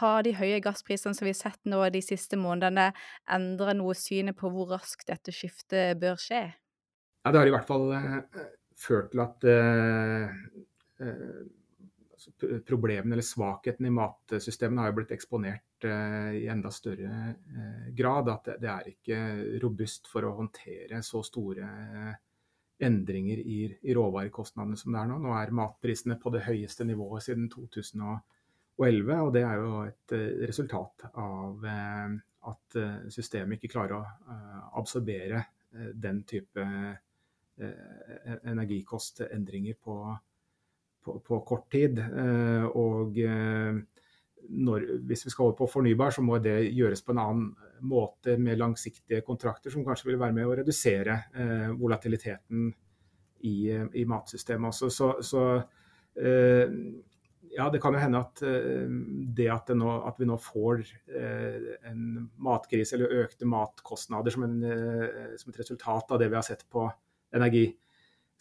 [0.00, 2.90] har de høye gassprisene som vi har sett nå de siste månedene,
[3.32, 6.44] endret noe synet på hvor raskt dette skiftet bør skje?
[7.24, 8.20] Ja, det har i hvert fall uh,
[8.78, 10.36] ført til at uh,
[11.02, 11.40] uh,
[12.66, 18.28] problemene eller svakheten i matsystemene har jo blitt eksponert eh, i enda større eh, grad.
[18.32, 19.20] At det, er ikke
[19.62, 21.70] robust for å håndtere så store
[22.78, 25.18] endringer i, i, råvarekostnadene som det er nå.
[25.22, 28.20] Nå er matprisene på det høyeste nivået siden 2011,
[29.22, 32.16] og det er jo et eh, resultat av eh,
[32.52, 35.44] at eh, systemet ikke klarer å eh, absorbere
[35.76, 36.62] den type
[38.48, 39.96] energikostendringer på
[41.06, 42.00] på, på kort tid.
[42.02, 43.78] Eh, og eh,
[44.46, 47.48] når, hvis vi skal over på fornybar, så må det gjøres på en annen
[47.86, 52.70] måte med langsiktige kontrakter, som kanskje vil være med å redusere eh, volatiliteten
[53.46, 54.90] i, i matsystemet også.
[54.90, 55.42] Så, så
[56.16, 60.80] ja, det kan jo hende at det at, det nå, at vi nå får
[61.90, 62.06] en
[62.40, 64.56] matkrise eller økte matkostnader som, en,
[65.36, 66.86] som, et resultat av det vi har sett på
[67.36, 67.66] energi,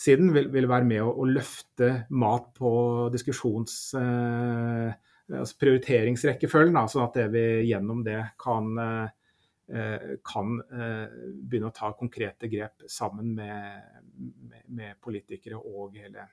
[0.02, 2.72] siden vil, vil være med å, å, løfte mat på
[3.14, 3.76] diskusjons...
[4.00, 11.90] Eh, altså prioriteringsrekkefølgen, sånn at vi gjennom det kan, eh, kan eh, begynne å ta
[11.98, 16.28] konkrete grep sammen med, med, med politikere og hele,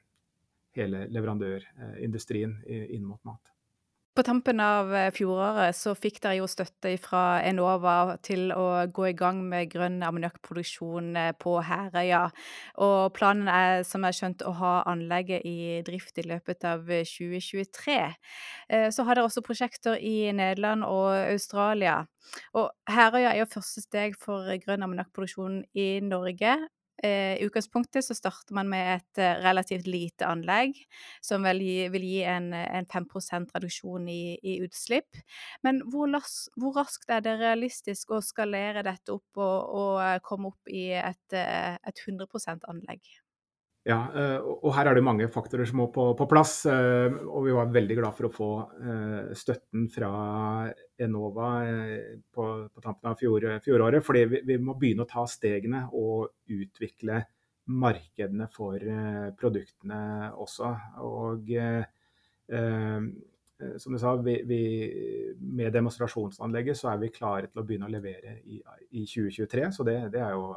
[0.76, 3.40] hele leverandørindustrien inn mot mat.
[4.12, 9.06] På tampen av eh, fjoråret så fikk dere jo støtte fra Enova til å gå
[9.08, 12.26] i gang med grønn ammoniakkproduksjon eh, på Herøya.
[12.84, 16.84] Og planen er, som jeg har skjønt, å ha anlegget i drift i løpet av
[16.84, 17.96] 2023.
[18.68, 22.02] Eh, så har dere også prosjekter i Nederland og Australia.
[22.52, 26.58] Og Herøya er jo første steg for grønn ammoniakkproduksjon i Norge.
[27.02, 30.76] Eh, I utgangspunktet så starter man med et eh, relativt lite anlegg,
[31.24, 35.18] som vil gi, vil gi en, en 5% reduksjon i, i, utslipp.
[35.66, 40.20] Men hvor, las, hvor, raskt er det realistisk å skalere dette opp og, og eh,
[40.22, 43.21] komme opp i et, et 100% anlegg?
[43.82, 46.60] Ja, eh, og her er det mange faktorer som må på, på, plass.
[46.70, 50.10] Eh, og vi var veldig glad for å få eh, støtten fra
[51.02, 51.48] Enova
[52.30, 54.04] på, på tampen av fjor, fjoråret.
[54.06, 57.24] Fordi vi, vi, må begynne å ta stegene og utvikle
[57.72, 58.78] markedene for
[59.38, 60.70] produktene også.
[61.02, 61.82] Og eh,
[63.82, 64.62] som du sa, vi, vi,
[65.42, 68.62] med demonstrasjonsanlegget så er vi klare til å begynne å levere i,
[68.94, 69.68] i 2023.
[69.74, 70.52] Så det, det er jo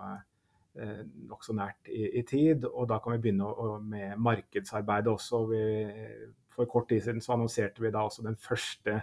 [0.79, 2.65] eh, nokså nært i, i, tid.
[2.69, 5.43] Og da kan vi begynne å, med markedsarbeidet også.
[5.51, 5.65] Vi,
[6.55, 9.01] for kort tid siden så annonserte vi da også den første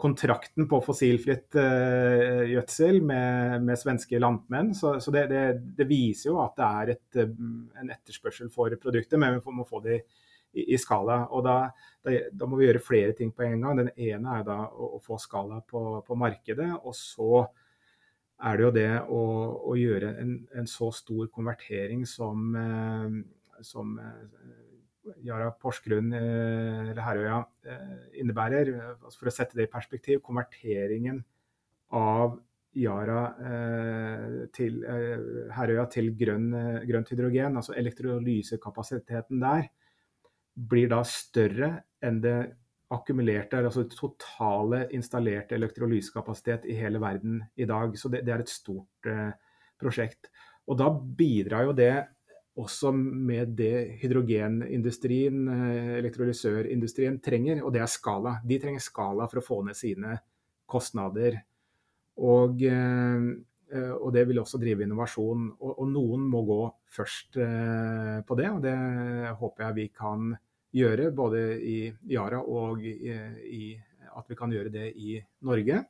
[0.00, 4.72] kontrakten på fossilfritt uh, gjødsel med, med, svenske landmenn.
[4.72, 5.42] Så, så det, det,
[5.76, 9.82] det, viser jo at det er et, en etterspørsel for produktet, men vi må få
[9.84, 11.22] det i, i skala.
[11.30, 11.56] Og da,
[12.04, 13.82] da, da, må vi gjøre flere ting på en gang.
[13.82, 16.72] Den ene er da å, å få skala på, på markedet.
[16.80, 17.44] og så
[18.40, 19.22] er det jo det å,
[19.70, 23.16] å gjøre en, en, så stor konvertering som, eh,
[23.66, 27.40] som eh, Yara Porsgrunn eh, eller Herøya
[28.20, 28.72] innebærer.
[28.98, 31.22] Altså for å sette det i perspektiv, konverteringen
[31.96, 32.38] av
[32.78, 33.24] Yara
[34.54, 34.76] til
[35.50, 36.52] Herøya til grønn,
[36.86, 39.64] grønt hydrogen, altså elektrolysekapasiteten der,
[40.70, 41.72] blir da større
[42.04, 42.36] enn det
[42.90, 47.94] akkumulerte, altså totale installerte elektrolysekapasitet i hele verden i dag.
[47.98, 49.30] Så det, det er et stort eh,
[49.80, 50.30] prosjekt.
[50.70, 51.92] Og da bidrar jo det
[52.60, 58.40] også med det hydrogenindustrien, eh, elektrolysørindustrien, trenger, og det er skala.
[58.44, 60.18] De trenger skala for å få ned sine
[60.70, 61.38] kostnader.
[62.18, 63.30] Og, eh,
[63.94, 65.50] og det vil også drive innovasjon.
[65.60, 68.76] Og, og noen må gå først eh, på det, og det
[69.38, 70.46] håper jeg vi kan gjøre
[70.76, 71.78] gjøre, både i
[72.10, 72.94] Yara og i,
[73.50, 73.64] i,
[74.16, 75.84] at vi kan gjøre det i Norge.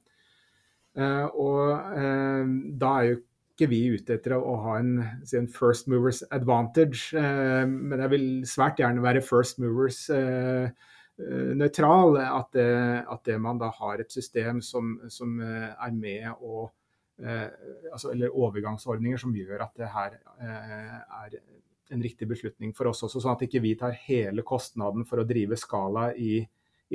[0.99, 2.47] Uh, og uh,
[2.81, 3.19] da er jo
[3.55, 4.97] ikke vi ute etter å ha en,
[5.37, 10.09] en first movers advantage, uh, men jeg vil svært gjerne være first movers
[11.21, 12.16] nøytral.
[12.25, 16.71] At, at, det man da har et system som, som er med og
[17.21, 21.35] altså, Eller overgangsordninger som gjør at det her er
[21.90, 25.26] en riktig beslutning for oss også, sånn at ikke vi tar hele kostnaden for å
[25.29, 26.40] drive skala i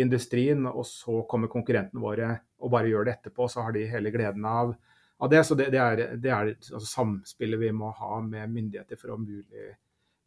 [0.02, 2.32] industrien, og så kommer konkurrentene våre
[2.64, 4.74] og bare gjør det etterpå, så har de hele gleden av,
[5.22, 5.44] av det.
[5.48, 9.20] Så det, det er, det er altså samspillet vi må ha med myndigheter for å
[9.22, 9.70] mulig,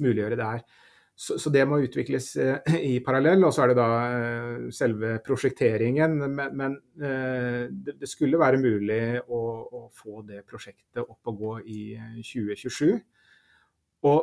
[0.04, 0.62] muliggjøre det her.
[1.18, 3.42] Så, så, det må utvikles eh, i parallell.
[3.42, 6.14] Og så er det da eh, selve prosjekteringen.
[6.22, 11.42] Men, men eh, det, det, skulle være mulig å, å, få det prosjektet opp og
[11.42, 11.82] gå i
[12.22, 12.92] 2027.
[14.06, 14.20] Og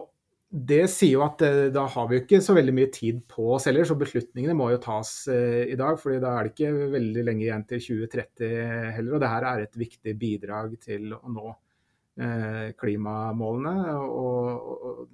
[0.56, 3.68] det sier jo at eh, da har vi ikke så veldig mye tid på oss
[3.68, 5.98] heller, så beslutningene må jo tas eh, i dag.
[6.00, 9.18] fordi da er det ikke veldig lenge igjen til 2030 heller.
[9.18, 13.98] Og det her er et viktig bidrag til å nå eh, klimamålene.
[14.00, 15.10] Og,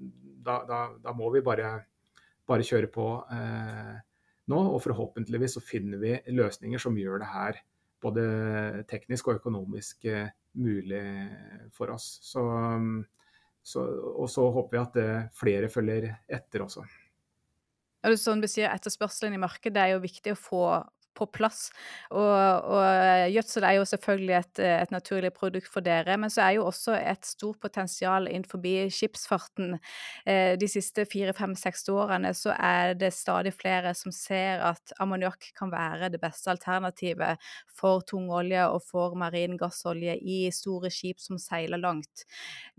[0.45, 1.73] da, da, da, må vi bare,
[2.49, 4.59] bare kjøre på nå.
[4.61, 7.63] Og forhåpentligvis så finner vi løsninger som gjør det her
[8.01, 8.23] både
[8.89, 10.05] teknisk og økonomisk
[10.57, 11.03] mulig
[11.73, 12.15] for oss.
[12.25, 12.45] Så
[13.63, 13.83] så,
[14.17, 16.85] og så håper vi at eh, flere følger etter også.
[18.01, 20.63] Ja, sånn du sier, Etterspørselen i markedet er jo viktig å få
[21.17, 21.69] på plass.
[22.09, 26.57] Og, og gjødsel er jo selvfølgelig et, et, naturlig produkt for dere, men så er
[26.57, 29.77] jo også et stort potensial innenfor skipsfarten.
[30.25, 34.93] Eh, de siste fire, fem, seks årene så er det stadig flere som ser at
[35.01, 37.39] ammoniakk kan være det beste alternativet
[37.77, 42.25] for tungolje og for marin gassolje i store skip som seiler langt.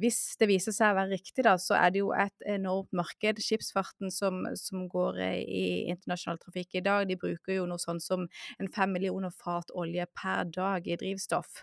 [0.01, 3.41] Hvis det viser seg å være riktig, da, så er det jo et enormt marked.
[3.43, 8.22] Skipsfarten som, som går i internasjonal trafikk i dag, de bruker jo noe sånt som
[8.59, 11.63] en fem millioner fat olje per dag i drivstoff.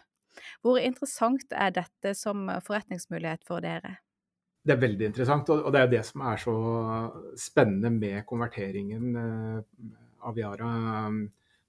[0.64, 3.98] Hvor interessant er dette som forretningsmulighet for dere?
[4.60, 6.56] Det er veldig interessant, og det er det som er så
[7.40, 9.62] spennende med konverteringen eh,
[10.28, 10.72] av Yara
[11.08, 11.20] eh,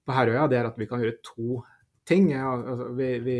[0.05, 0.47] på Herøya.
[0.51, 1.61] Det er at vi kan gjøre to
[2.07, 2.29] ting.
[2.35, 3.37] Altså, vi, vi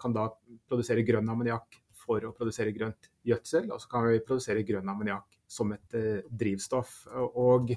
[0.00, 0.28] kan da
[0.70, 5.26] produsere grønn ammoniakk for å produsere grønt gjødsel, og så kan vi produsere grønn ammoniakk
[5.50, 6.32] som et drivstoff.
[6.38, 7.36] drivstoff.
[7.42, 7.74] Og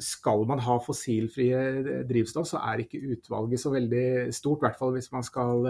[0.00, 4.62] skal man ha fossilfrie drivstoff, så er ikke utvalget så veldig stort.
[4.62, 5.68] I hvert fall hvis man skal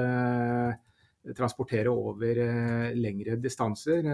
[1.37, 2.41] transportere over
[2.97, 4.05] lengre distanser.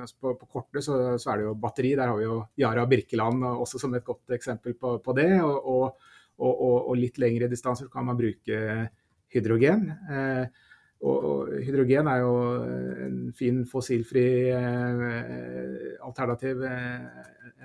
[0.00, 1.94] Altså på, på, korte så, så, er det jo batteri.
[1.96, 5.30] Der har vi jo Yara Birkeland også som et godt eksempel på, på det.
[5.40, 8.60] Og, og, og, og, litt lengre distanser kan man bruke
[9.32, 9.90] hydrogen.
[10.10, 10.44] Eh,
[11.04, 12.32] og hydrogen er jo
[13.04, 17.04] en fin fossilfri eh, alternativ eh,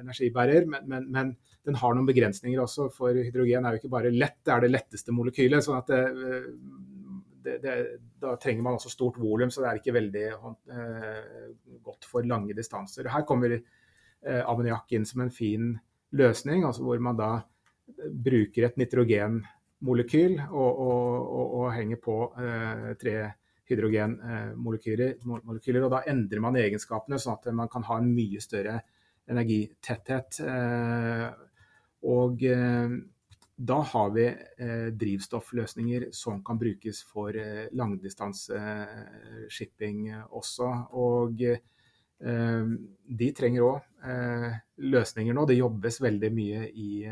[0.02, 2.88] energibærer, men, men, men, den har noen begrensninger også.
[2.89, 5.62] For hydrogen er jo ikke bare lett, det er det letteste molekylet.
[5.62, 6.00] sånn at det,
[7.46, 7.76] det, det,
[8.22, 11.46] da trenger man også stort volum, så det er ikke veldig eh,
[11.86, 13.12] godt for lange distanser.
[13.13, 15.76] Her kommer eh, ammoniakk inn som en fin
[16.17, 17.32] løsning, altså hvor man da
[18.26, 19.41] bruker et nitrogen
[19.86, 23.15] molekyl og, og, og, henger på eh, tre
[23.72, 25.12] hydrogenmolekyler.
[25.22, 28.76] Eh, og da endrer man egenskapene sånn at man kan ha en mye større
[29.32, 30.30] energitetthet.
[30.46, 31.28] Eh,
[32.12, 32.89] og eh,
[33.62, 34.26] da har vi
[34.98, 37.30] drivstoffløsninger som kan brukes for
[37.78, 40.65] langdistanse-shipping også.
[40.98, 41.38] Og
[43.22, 43.78] de trenger òg
[44.82, 45.46] løsninger nå.
[45.48, 47.04] Det jobbes veldig mye i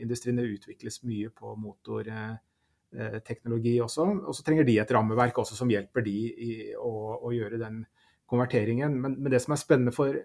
[0.00, 0.36] industrien.
[0.40, 4.04] Det utvikles mye på motorteknologi også.
[4.26, 7.76] Og så trenger de et rammeverk også som hjelper de i å, å gjøre den
[8.30, 8.98] konverteringen.
[9.00, 10.16] Men, men, det som er spennende for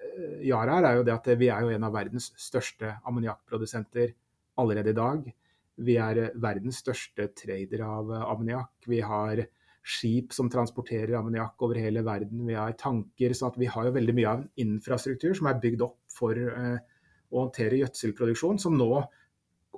[0.46, 4.14] Yara her, er jo det at vi er jo en av verdens største ammoniakkprodusenter
[4.62, 5.26] allerede i dag.
[5.82, 8.74] Vi er verdens største trader av ammoniakk.
[8.90, 9.46] Vi har
[9.82, 12.44] skip som transporterer ammoniakk over hele verden.
[12.46, 13.34] Vi har tanker.
[13.38, 16.78] Så vi har jo veldig mye av infrastruktur som er bygd opp for uh,
[17.32, 18.92] å håndtere gjødselproduksjon, som nå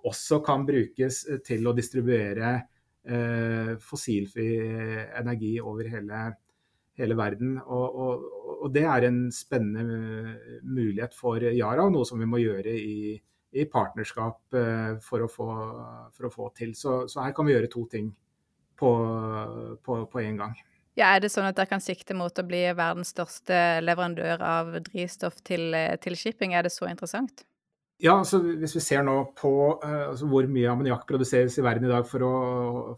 [0.03, 2.53] også kan brukes til å distribuere
[3.05, 4.47] eh, fossilfri
[5.19, 6.23] energi over hele,
[6.99, 7.59] hele verden.
[7.61, 8.25] Og, og,
[8.57, 13.13] og, det er en spennende mulighet for Yara, og noe som vi må gjøre i,
[13.53, 15.49] i partnerskap eh, for å, få,
[16.15, 16.75] for, å få, til.
[16.79, 18.11] Så, så her kan vi gjøre to ting
[18.79, 18.93] på,
[20.23, 20.57] én gang.
[20.99, 24.75] Ja, Er det sånn at dere kan sikte mot å bli verdens største leverandør av
[24.91, 26.53] drivstoff til, til shipping?
[26.53, 27.45] Er det så interessant?
[28.03, 31.87] Ja, altså Hvis vi ser nå på uh, altså hvor mye ammoniakk produseres i verden
[31.87, 32.33] i dag for å,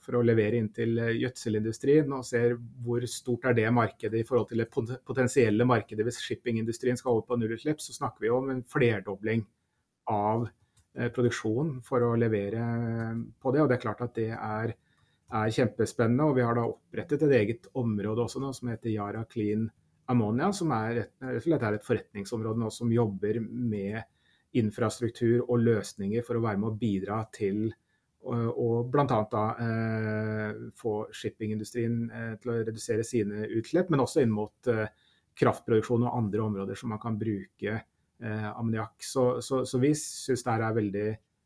[0.02, 4.50] for å levere inn til gjødselindustrien, og ser hvor stort er det markedet i forhold
[4.50, 8.64] til det potensielle markedet hvis shippingindustrien skal over på nullutslipp, så snakker vi om en
[8.72, 9.46] flerdobling
[10.12, 10.48] av
[11.16, 12.66] produksjonen for å levere
[13.44, 13.62] på det.
[13.62, 14.72] Og det er klart at det er
[15.36, 16.28] er kjempespennende.
[16.28, 19.68] og Vi har da opprettet et eget område også nå som heter Yara Clean
[20.12, 24.04] Ammonia, som er et, er et forretningsområde nå som jobber med
[24.56, 27.68] infrastruktur og løsninger for å være med å bidra til
[28.26, 29.42] å bl.a.
[29.62, 34.88] Eh, få shippingindustrien eh, til å redusere sine utslipp, men også inn mot eh,
[35.38, 38.96] kraftproduksjon og andre områder som man kan bruke eh, ammoniakk.
[39.04, 41.06] Så, så, så, vi syns det er veldig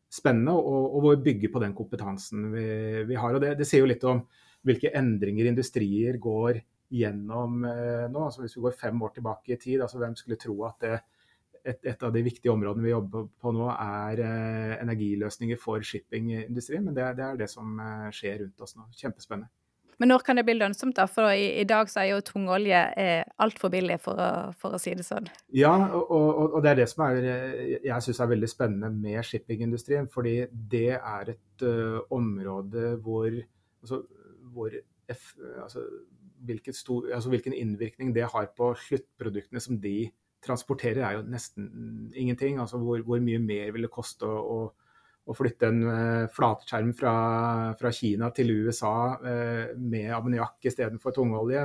[0.09, 2.65] spennende, og, og hvor bygge på den kompetansen vi,
[3.09, 3.35] vi har.
[3.35, 4.23] og det, det, sier jo litt om
[4.65, 8.25] hvilke endringer industrier går gjennom eh, nå.
[8.25, 10.97] altså Hvis vi går fem år tilbake i tid, altså hvem skulle tro at det,
[11.59, 16.85] et, et, av de viktige områdene vi jobber på nå, er eh, energiløsninger for shippingindustrien.
[16.87, 18.87] Men det, det, er det som eh, skjer rundt oss nå.
[18.97, 19.51] Kjempespennende.
[19.99, 21.05] Men når kan det bli lønnsomt, da?
[21.11, 24.79] For i, i dag så er jo tungolje eh, altfor billig, for å, for å,
[24.81, 25.27] si det sånn.
[25.55, 27.27] Ja, og, og, og det er det som er,
[27.83, 30.07] jeg syns er veldig spennende med shippingindustrien.
[30.13, 30.37] Fordi
[30.71, 33.27] det er et uh, område hvor,
[33.83, 34.01] altså,
[34.55, 35.33] hvor F,
[35.65, 35.83] altså,
[36.71, 40.11] stor, altså, hvilken innvirkning det har på sluttproduktene som de
[40.45, 42.59] transporterer, er jo nesten ingenting.
[42.59, 44.88] Altså hvor, hvor mye mer vil det koste å, å
[45.29, 47.13] å flytte en uh, flatskjerm fra,
[47.79, 51.63] fra, Kina til USA uh, med ammoniakk istedenfor tungolje,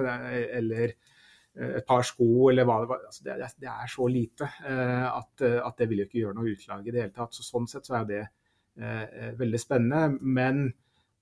[0.58, 3.04] eller uh, et par sko, eller hva det var.
[3.08, 6.88] Altså, det, det, er så lite at, at, det vil jo ikke gjøre noe utlag
[6.88, 7.36] i det hele tatt.
[7.36, 8.24] Så sånn sett så er det
[9.38, 10.00] veldig spennende.
[10.18, 10.64] Men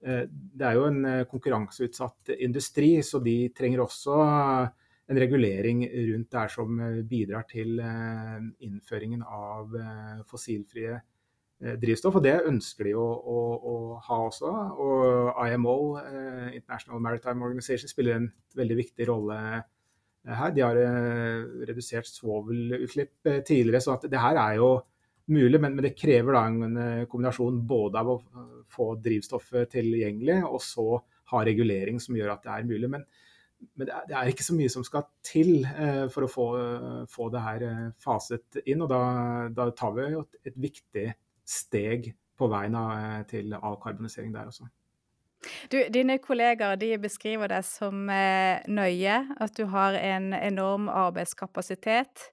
[0.00, 6.80] det er jo en konkurranseutsatt industri, så de trenger også en regulering rundt det som
[7.12, 7.76] bidrar til
[8.64, 9.76] innføringen av
[10.32, 11.11] fossilfrie Eh,
[11.62, 12.18] drivstoff.
[12.18, 13.74] Og det ønsker de å, å, å
[14.08, 14.52] ha også.
[14.82, 20.54] Og IMO, eh, International Maritime Organization, spiller en veldig viktig rolle eh, her.
[20.54, 20.80] De har
[21.68, 24.74] redusert svovelutslipp tidligere, så det her er jo
[25.32, 25.58] mulig.
[25.58, 28.20] Men, men, det krever da en kombinasjon både av å
[28.72, 30.86] få drivstoffet tilgjengelig, og så
[31.32, 32.90] ha regulering som gjør at det er mulig.
[32.90, 33.06] Men,
[33.78, 36.46] men det, er, det, er, ikke så mye som skal til eh, for å få,
[37.10, 37.66] få, det her
[38.02, 38.82] faset inn.
[38.82, 39.02] Og da,
[39.54, 41.10] da tar vi jo et, et viktig
[41.52, 44.68] steg på veien av, til avkarbonisering der også.
[45.72, 52.28] Du, dine kollegaer de beskriver deg som eh, nøye, at du har en enorm arbeidskapasitet,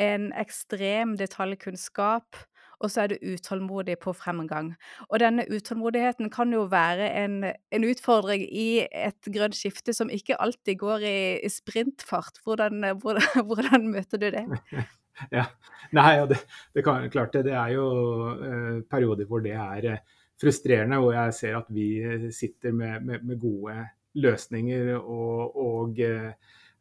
[0.00, 2.40] en ekstrem detaljkunnskap,
[2.80, 4.72] og så er du utålmodig på fremgang.
[5.08, 10.40] Og denne utålmodigheten kan jo være en, en utfordring i et grønt skifte som ikke
[10.40, 12.42] alltid går i, i sprintfart.
[12.44, 14.44] Hvordan, hvordan, hvordan, møter du det?
[15.34, 15.48] Ja,
[15.94, 16.40] Nei, det,
[16.74, 17.44] det kan klart det.
[17.46, 17.88] Det er jo
[18.34, 21.88] eh, perioder hvor det er eh, frustrerende, hvor jeg ser at vi
[22.34, 23.76] sitter med, med, med gode
[24.14, 26.34] løsninger og, og eh,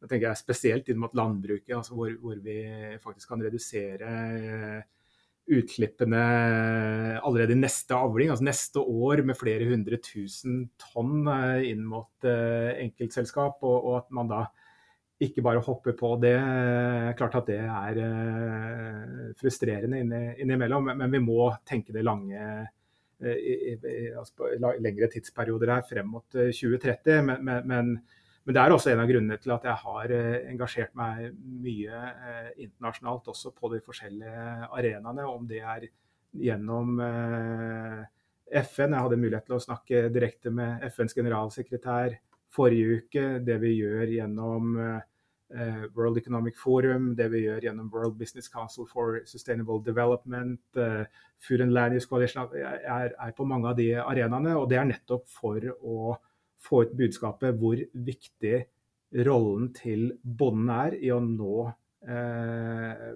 [0.03, 2.57] jeg tenker jeg spesielt inn mot landbruket, altså hvor, hvor, vi
[3.01, 4.81] faktisk kan redusere eh,
[5.53, 6.23] utslippene
[7.23, 13.63] allerede neste avling, altså neste år med flere hundre tusen tonn eh, inn mot enkeltselskap.
[13.63, 14.43] Og, og, at man da
[15.25, 16.35] ikke bare hoppe på det.
[17.19, 20.01] Klart at det er uh, frustrerende
[20.41, 26.11] innimellom, men vi må tenke det lange uh, i, i, altså lengre tidsperioder her frem
[26.15, 27.23] mot 2030.
[27.29, 27.95] men, men, men
[28.43, 31.29] men det er også en av grunnene til at jeg har eh, engasjert meg
[31.63, 35.27] mye eh, internasjonalt, også på de forskjellige arenaene.
[35.29, 35.85] Om det er
[36.43, 38.01] gjennom eh,
[38.65, 38.91] FN.
[38.97, 42.17] Jeg hadde mulighet til å snakke direkte med FNs generalsekretær
[42.53, 43.25] forrige uke.
[43.47, 44.75] Det vi gjør gjennom
[45.93, 50.59] World Economic Forum, det vi gjør gjennom World Business Council for Sustainable Development,
[51.43, 54.55] Food and Land Use Coalition, er, er på mange av de arenaene.
[54.57, 56.15] Og det er nettopp for å
[56.63, 58.63] få ut budskapet hvor viktig
[59.27, 61.67] rollen til bonden er i å nå
[62.07, 63.11] eh,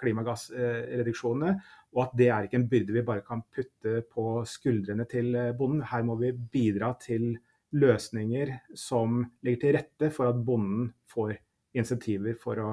[0.00, 1.54] klimagassreduksjonene,
[1.92, 5.84] og at det er ikke en byrde vi bare kan putte på skuldrene til bonden.
[5.92, 7.36] Her må vi bidra til
[7.72, 11.36] løsninger som legger til rette for at bonden får
[11.78, 12.72] insentiver for å,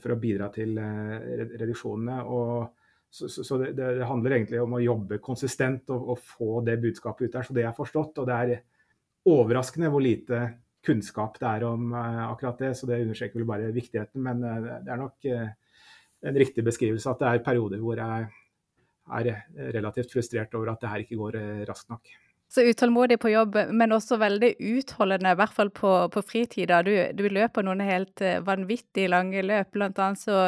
[0.00, 2.18] for å bidra til eh, reduksjonene.
[2.24, 6.78] Og så, så, det, det, handler egentlig om å jobbe konsistent og, og, få det
[6.80, 8.22] budskapet ut der, så det er forstått.
[8.22, 8.54] og det er
[9.28, 10.42] overraskende hvor lite
[10.82, 12.72] kunnskap det er om uh, akkurat det.
[12.78, 14.24] Så det understreker vel bare viktigheten.
[14.24, 18.32] Men det er nok en riktig beskrivelse at det er perioder hvor jeg
[19.12, 19.30] er
[19.76, 22.10] relativt frustrert over at det her ikke går raskt nok.
[22.52, 26.82] Så utålmodig på jobb, men også veldig utholdende, i hvert fall på, på fritida.
[26.84, 29.70] Du, du, løper noen helt vanvittig lange løp.
[29.72, 30.42] Blant annet så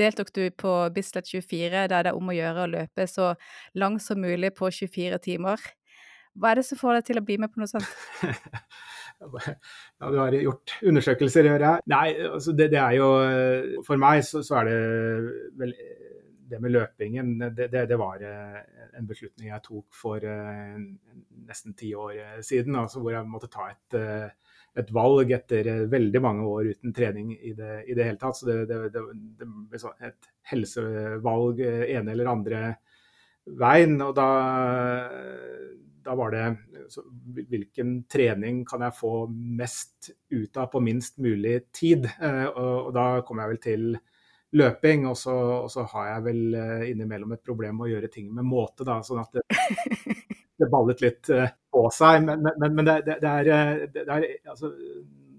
[0.00, 3.34] deltok du på Bislett 24, der det er om å gjøre å løpe så
[3.76, 5.68] langt som mulig på 24 timer.
[6.40, 7.88] Hva er det som får deg til å bli med på noe sånt?
[10.00, 11.86] ja, du har gjort undersøkelser, hører jeg.
[11.92, 13.08] Nei, altså det, det, er jo
[13.84, 14.78] For meg så, så, er det
[15.60, 15.74] vel
[16.50, 18.60] Det med løpingen, det, det, det, var eh,
[18.98, 20.76] en beslutning jeg tok for uh,
[21.46, 22.78] nesten ti år siden.
[22.80, 23.98] Altså hvor jeg måtte ta et,
[24.80, 28.40] et valg etter veldig mange år uten trening i det, i det hele tatt.
[28.40, 28.80] Så det,
[30.10, 32.64] et helsevalg ene eller andre
[33.60, 33.98] veien.
[34.04, 34.30] Og da
[36.04, 36.44] da var det
[36.88, 37.02] så,
[37.50, 42.08] hvilken trening kan jeg få mest ut av på minst mulig tid.
[42.08, 43.84] Eh, og, og, da kom jeg vel til
[44.56, 45.34] løping, og så,
[45.64, 48.86] og så, har jeg vel eh, innimellom et problem med å gjøre ting med måte,
[48.86, 49.44] da, sånn at det,
[50.60, 52.24] det ballet litt eh, på seg.
[52.26, 54.72] Men, men, men det, det, er, det, er, altså,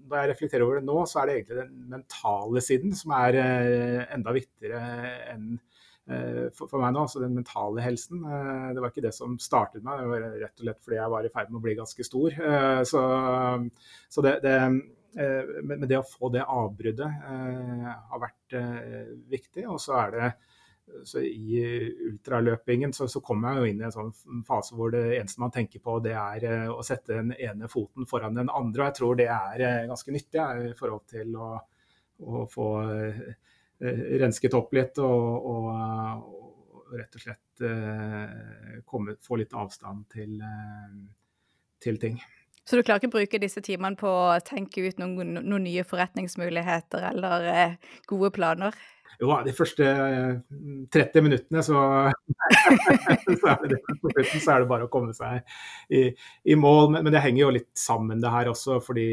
[0.06, 3.42] Når jeg reflekterer over det nå, så er det egentlig den mentale siden som er
[3.42, 4.80] enda viktigere
[5.34, 5.52] enn
[6.10, 8.24] Eh, for, for, meg nå, altså den mentale helsen.
[8.26, 11.12] Eh, det var ikke det som startet meg, det var rett og slett fordi jeg
[11.14, 12.38] var i ferd med å bli ganske stor.
[12.50, 13.02] Eh, så,
[14.10, 14.56] så det, det,
[15.12, 18.54] men det å få det avbruddet har vært
[19.28, 19.66] viktig.
[19.68, 20.30] Og så er det
[21.08, 21.60] så I
[22.08, 25.52] ultraløpingen så, så kommer jeg jo inn i en sånn fase hvor det eneste man
[25.54, 28.82] tenker på, det er å sette den ene foten foran den andre.
[28.82, 30.42] og Jeg tror det er ganske nyttig
[30.72, 31.52] i forhold til å,
[32.24, 32.68] å få
[33.82, 35.64] Eh, rensket opp litt og, og,
[36.78, 37.62] og rett og slett
[38.86, 40.36] komme, få litt avstand til,
[41.82, 42.20] til, ting.
[42.68, 45.84] Så du klarer ikke å bruke disse timene på å tenke ut noen, noen nye
[45.86, 48.76] forretningsmuligheter eller eh, gode planer?
[49.22, 49.86] Jo, de første
[50.94, 51.80] 30 minuttene så,
[53.40, 53.80] så, er det,
[54.32, 55.42] så, er det, bare å komme seg
[55.94, 56.08] i,
[56.48, 56.94] i mål.
[56.94, 59.08] Men, men, det henger jo litt sammen det her også, fordi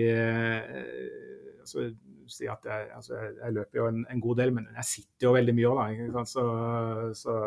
[1.60, 1.90] altså,
[2.30, 5.36] si at jeg, altså, jeg løper jo en, en, god del, men jeg sitter jo
[5.36, 6.46] veldig mye òg, så,
[7.18, 7.38] så,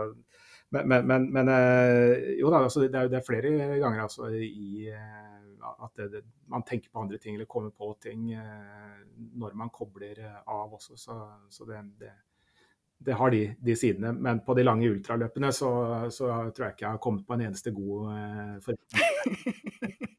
[0.75, 4.89] men, men, men, eh, jo da, altså, det, er, det er flere ganger altså, i
[4.91, 9.01] eh, at det, det, man tenker på andre ting eller kommer på ting eh,
[9.39, 10.97] når man kobler av også.
[10.97, 11.19] Så,
[11.51, 11.81] så det,
[12.99, 14.13] det, har de, de, sidene.
[14.13, 15.73] Men på de lange ultraløpene så,
[16.11, 20.09] så, tror jeg ikke jeg har kommet på en eneste god eh, forretning.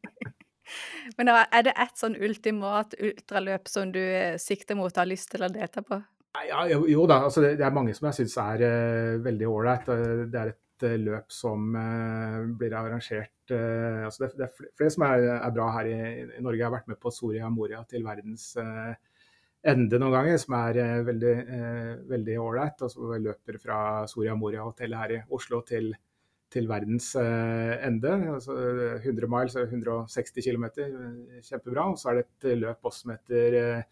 [1.19, 5.33] Men er det et sånn ultimat ultraløp som du eh, sikter mot og har lyst
[5.33, 5.99] til å delta på?
[6.47, 9.91] Ja, jo, jo, da, altså det, er mange som jeg syns er uh, veldig ålreit.
[10.33, 15.25] Det er et løp som uh, blir arrangert altså det, det, er flere som er,
[15.35, 16.59] er bra her i, i, Norge.
[16.59, 18.53] Jeg har vært med på Soria Moria til verdens
[19.63, 21.35] ende noen ganger, som er veldig
[22.09, 22.85] veldig ålreit.
[22.87, 23.77] Altså, løper fra
[24.11, 25.91] Soria Moria-hotellet her i Oslo til,
[26.51, 28.15] til verdens ende.
[28.35, 28.55] Altså,
[29.01, 30.69] 100 miles, 160 km,
[31.41, 31.89] kjempebra.
[31.89, 33.85] Og så er det et løp også som heter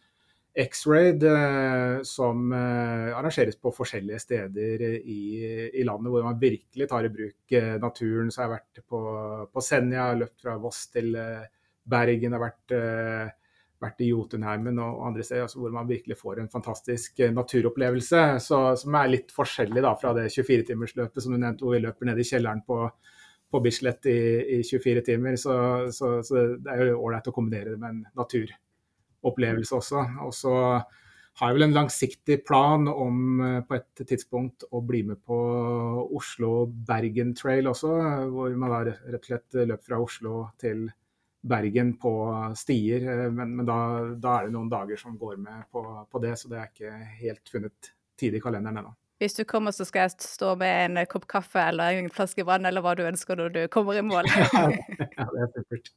[0.54, 5.22] X-Raid, eh, som eh, arrangeres på forskjellige steder i,
[5.72, 8.32] i, landet, hvor man virkelig tar i bruk eh, naturen.
[8.32, 9.04] Så jeg har vært på,
[9.48, 11.14] på Senja, løpt fra Voss til
[11.92, 12.74] Bergen, har vært,
[13.82, 18.26] vært i Jotunheimen og andre steder, altså hvor man virkelig får en fantastisk naturopplevelse.
[18.44, 22.12] Så, som er litt forskjellig da, fra det 24-timersløpet som du nevnte, hvor vi løper
[22.12, 22.82] ned i kjelleren på,
[23.52, 24.20] på Bislett i,
[24.60, 25.40] i 24 timer.
[25.40, 25.56] Så,
[25.96, 28.52] så, så det er jo ålreit å kombinere det med en natur
[29.28, 30.06] opplevelse også.
[30.26, 30.56] Og så
[31.40, 35.38] har jeg vel en langsiktig plan om eh, på et tidspunkt å bli med på
[36.18, 37.92] Oslo-Bergen Trail også,
[38.34, 40.90] hvor man da rett og slett løper fra Oslo til
[41.42, 42.14] Bergen på
[42.60, 43.08] stier.
[43.08, 43.80] Eh, men, men da,
[44.14, 47.06] da, er det noen dager som går med på, på det, så det er ikke
[47.24, 48.94] helt funnet tid i kalenderen ennå.
[49.22, 52.42] Hvis du kommer, så skal jeg stå med en eh, kopp kaffe eller en flaske
[52.48, 54.26] vann, eller hva du ønsker når du kommer i mål.
[54.34, 55.92] ja, det er supert.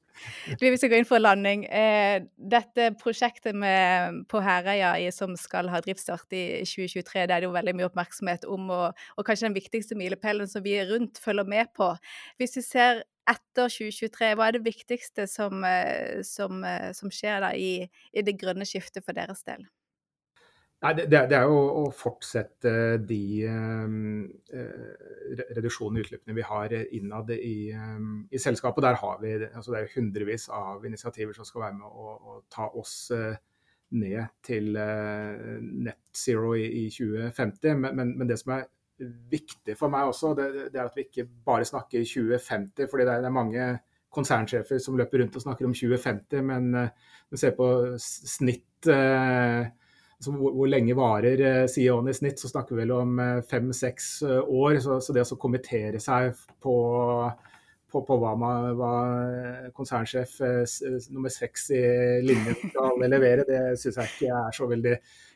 [0.60, 1.62] Vi skal gå inn for landing.
[1.72, 7.48] Eh, dette prosjektet med, på Herøya som skal ha driftsstart i 2023, det er det
[7.48, 11.48] jo veldig mye oppmerksomhet om, og, og kanskje den viktigste milepælen som vi rundt følger
[11.48, 11.94] med på.
[12.36, 13.00] Hvis vi ser
[13.30, 16.60] etter 2023, hva er det viktigste som, eh, som,
[16.92, 19.64] som skjer da i, i det grønne skiftet for deres del?
[20.84, 22.70] Nei, det, det, er jo å fortsette
[23.08, 24.26] de um,
[25.56, 28.84] reduksjonene i utslippene vi har innad i, um, i, selskapet.
[28.84, 32.36] Der har vi altså Det er hundrevis av initiativer som skal være med å, å
[32.52, 32.98] ta oss
[33.94, 37.78] ned til net zero i, i 2050.
[37.80, 38.66] Men, men, men, det som er
[39.32, 42.90] viktig for meg også, det, det, er at vi ikke bare snakker 2050.
[42.90, 43.70] fordi det er, det er mange
[44.12, 46.68] konsernsjefer som løper rundt og snakker om 2050, men
[47.32, 47.70] vi ser på
[48.04, 48.92] snitt
[50.16, 53.42] altså hvor, hvor, lenge varer eh, CEO-en i snitt, så snakker vi vel om eh,
[53.50, 54.78] fem-seks eh, år.
[54.84, 56.76] Så, så, det å kommentere seg på,
[57.90, 58.94] på, på hva, man, hva
[59.76, 60.38] konsernsjef
[61.14, 61.82] nummer seks i
[62.24, 64.94] linjen skal levere, det syns jeg ikke er så veldig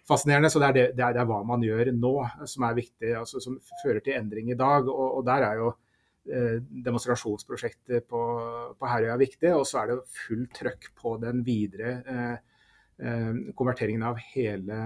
[0.09, 0.53] fascinerende.
[0.53, 2.14] Så det er, det, det, er, det er, hva man gjør nå
[2.49, 4.89] som er viktig, altså, som fører til endring i dag.
[4.89, 5.76] Og, og der er jo
[6.29, 8.18] demonstrasjonsprosjektet på,
[8.76, 9.49] på Herøya viktig.
[9.57, 12.58] Og så er det fullt trøkk på den videre Eh,
[12.99, 14.76] konverteringen av hele,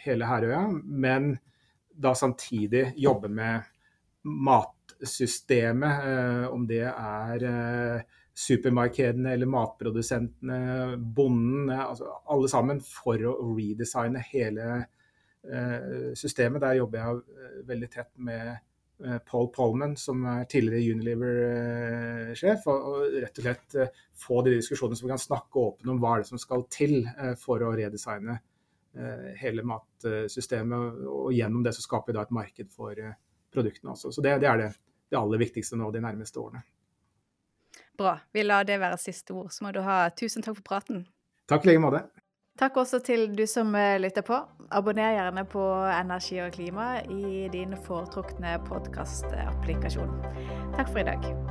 [0.00, 1.34] hele Herøya, men
[1.94, 3.66] da samtidig jobbe med
[4.24, 13.36] matsystemet, eh, om det er eh, supermarkedene eller matprodusentene, bonden, altså alle sammen, for å
[13.54, 14.84] redesigne hele
[16.16, 16.62] systemet.
[16.62, 18.73] Der jobber jeg veldig tett med Eh,
[19.26, 25.08] Paul Polman, som er tidligere Unilever-sjef, og rett og slett eh, få de diskusjonene som
[25.08, 28.40] vi kan snakke åpent om hva er det som skal til eh, for å redesigne
[29.34, 31.00] hele matsystemet.
[31.10, 32.94] Og gjennom det så skaper vi da et marked for
[33.50, 34.12] produktene også.
[34.14, 34.68] Så det, det er det,
[35.10, 36.62] det, aller viktigste nå de nærmeste årene.
[37.98, 38.12] Bra.
[38.30, 39.50] Vi lar det være siste ord.
[39.50, 41.02] Så må du ha tusen takk for praten.
[41.50, 42.04] Takk i like måte.
[42.58, 44.36] Takk også til du som eh, lytter på.
[44.70, 50.14] Abonner gjerne på Energi og klima i din foretrukne podkastapplikasjon.
[50.76, 51.43] Takk for i dag.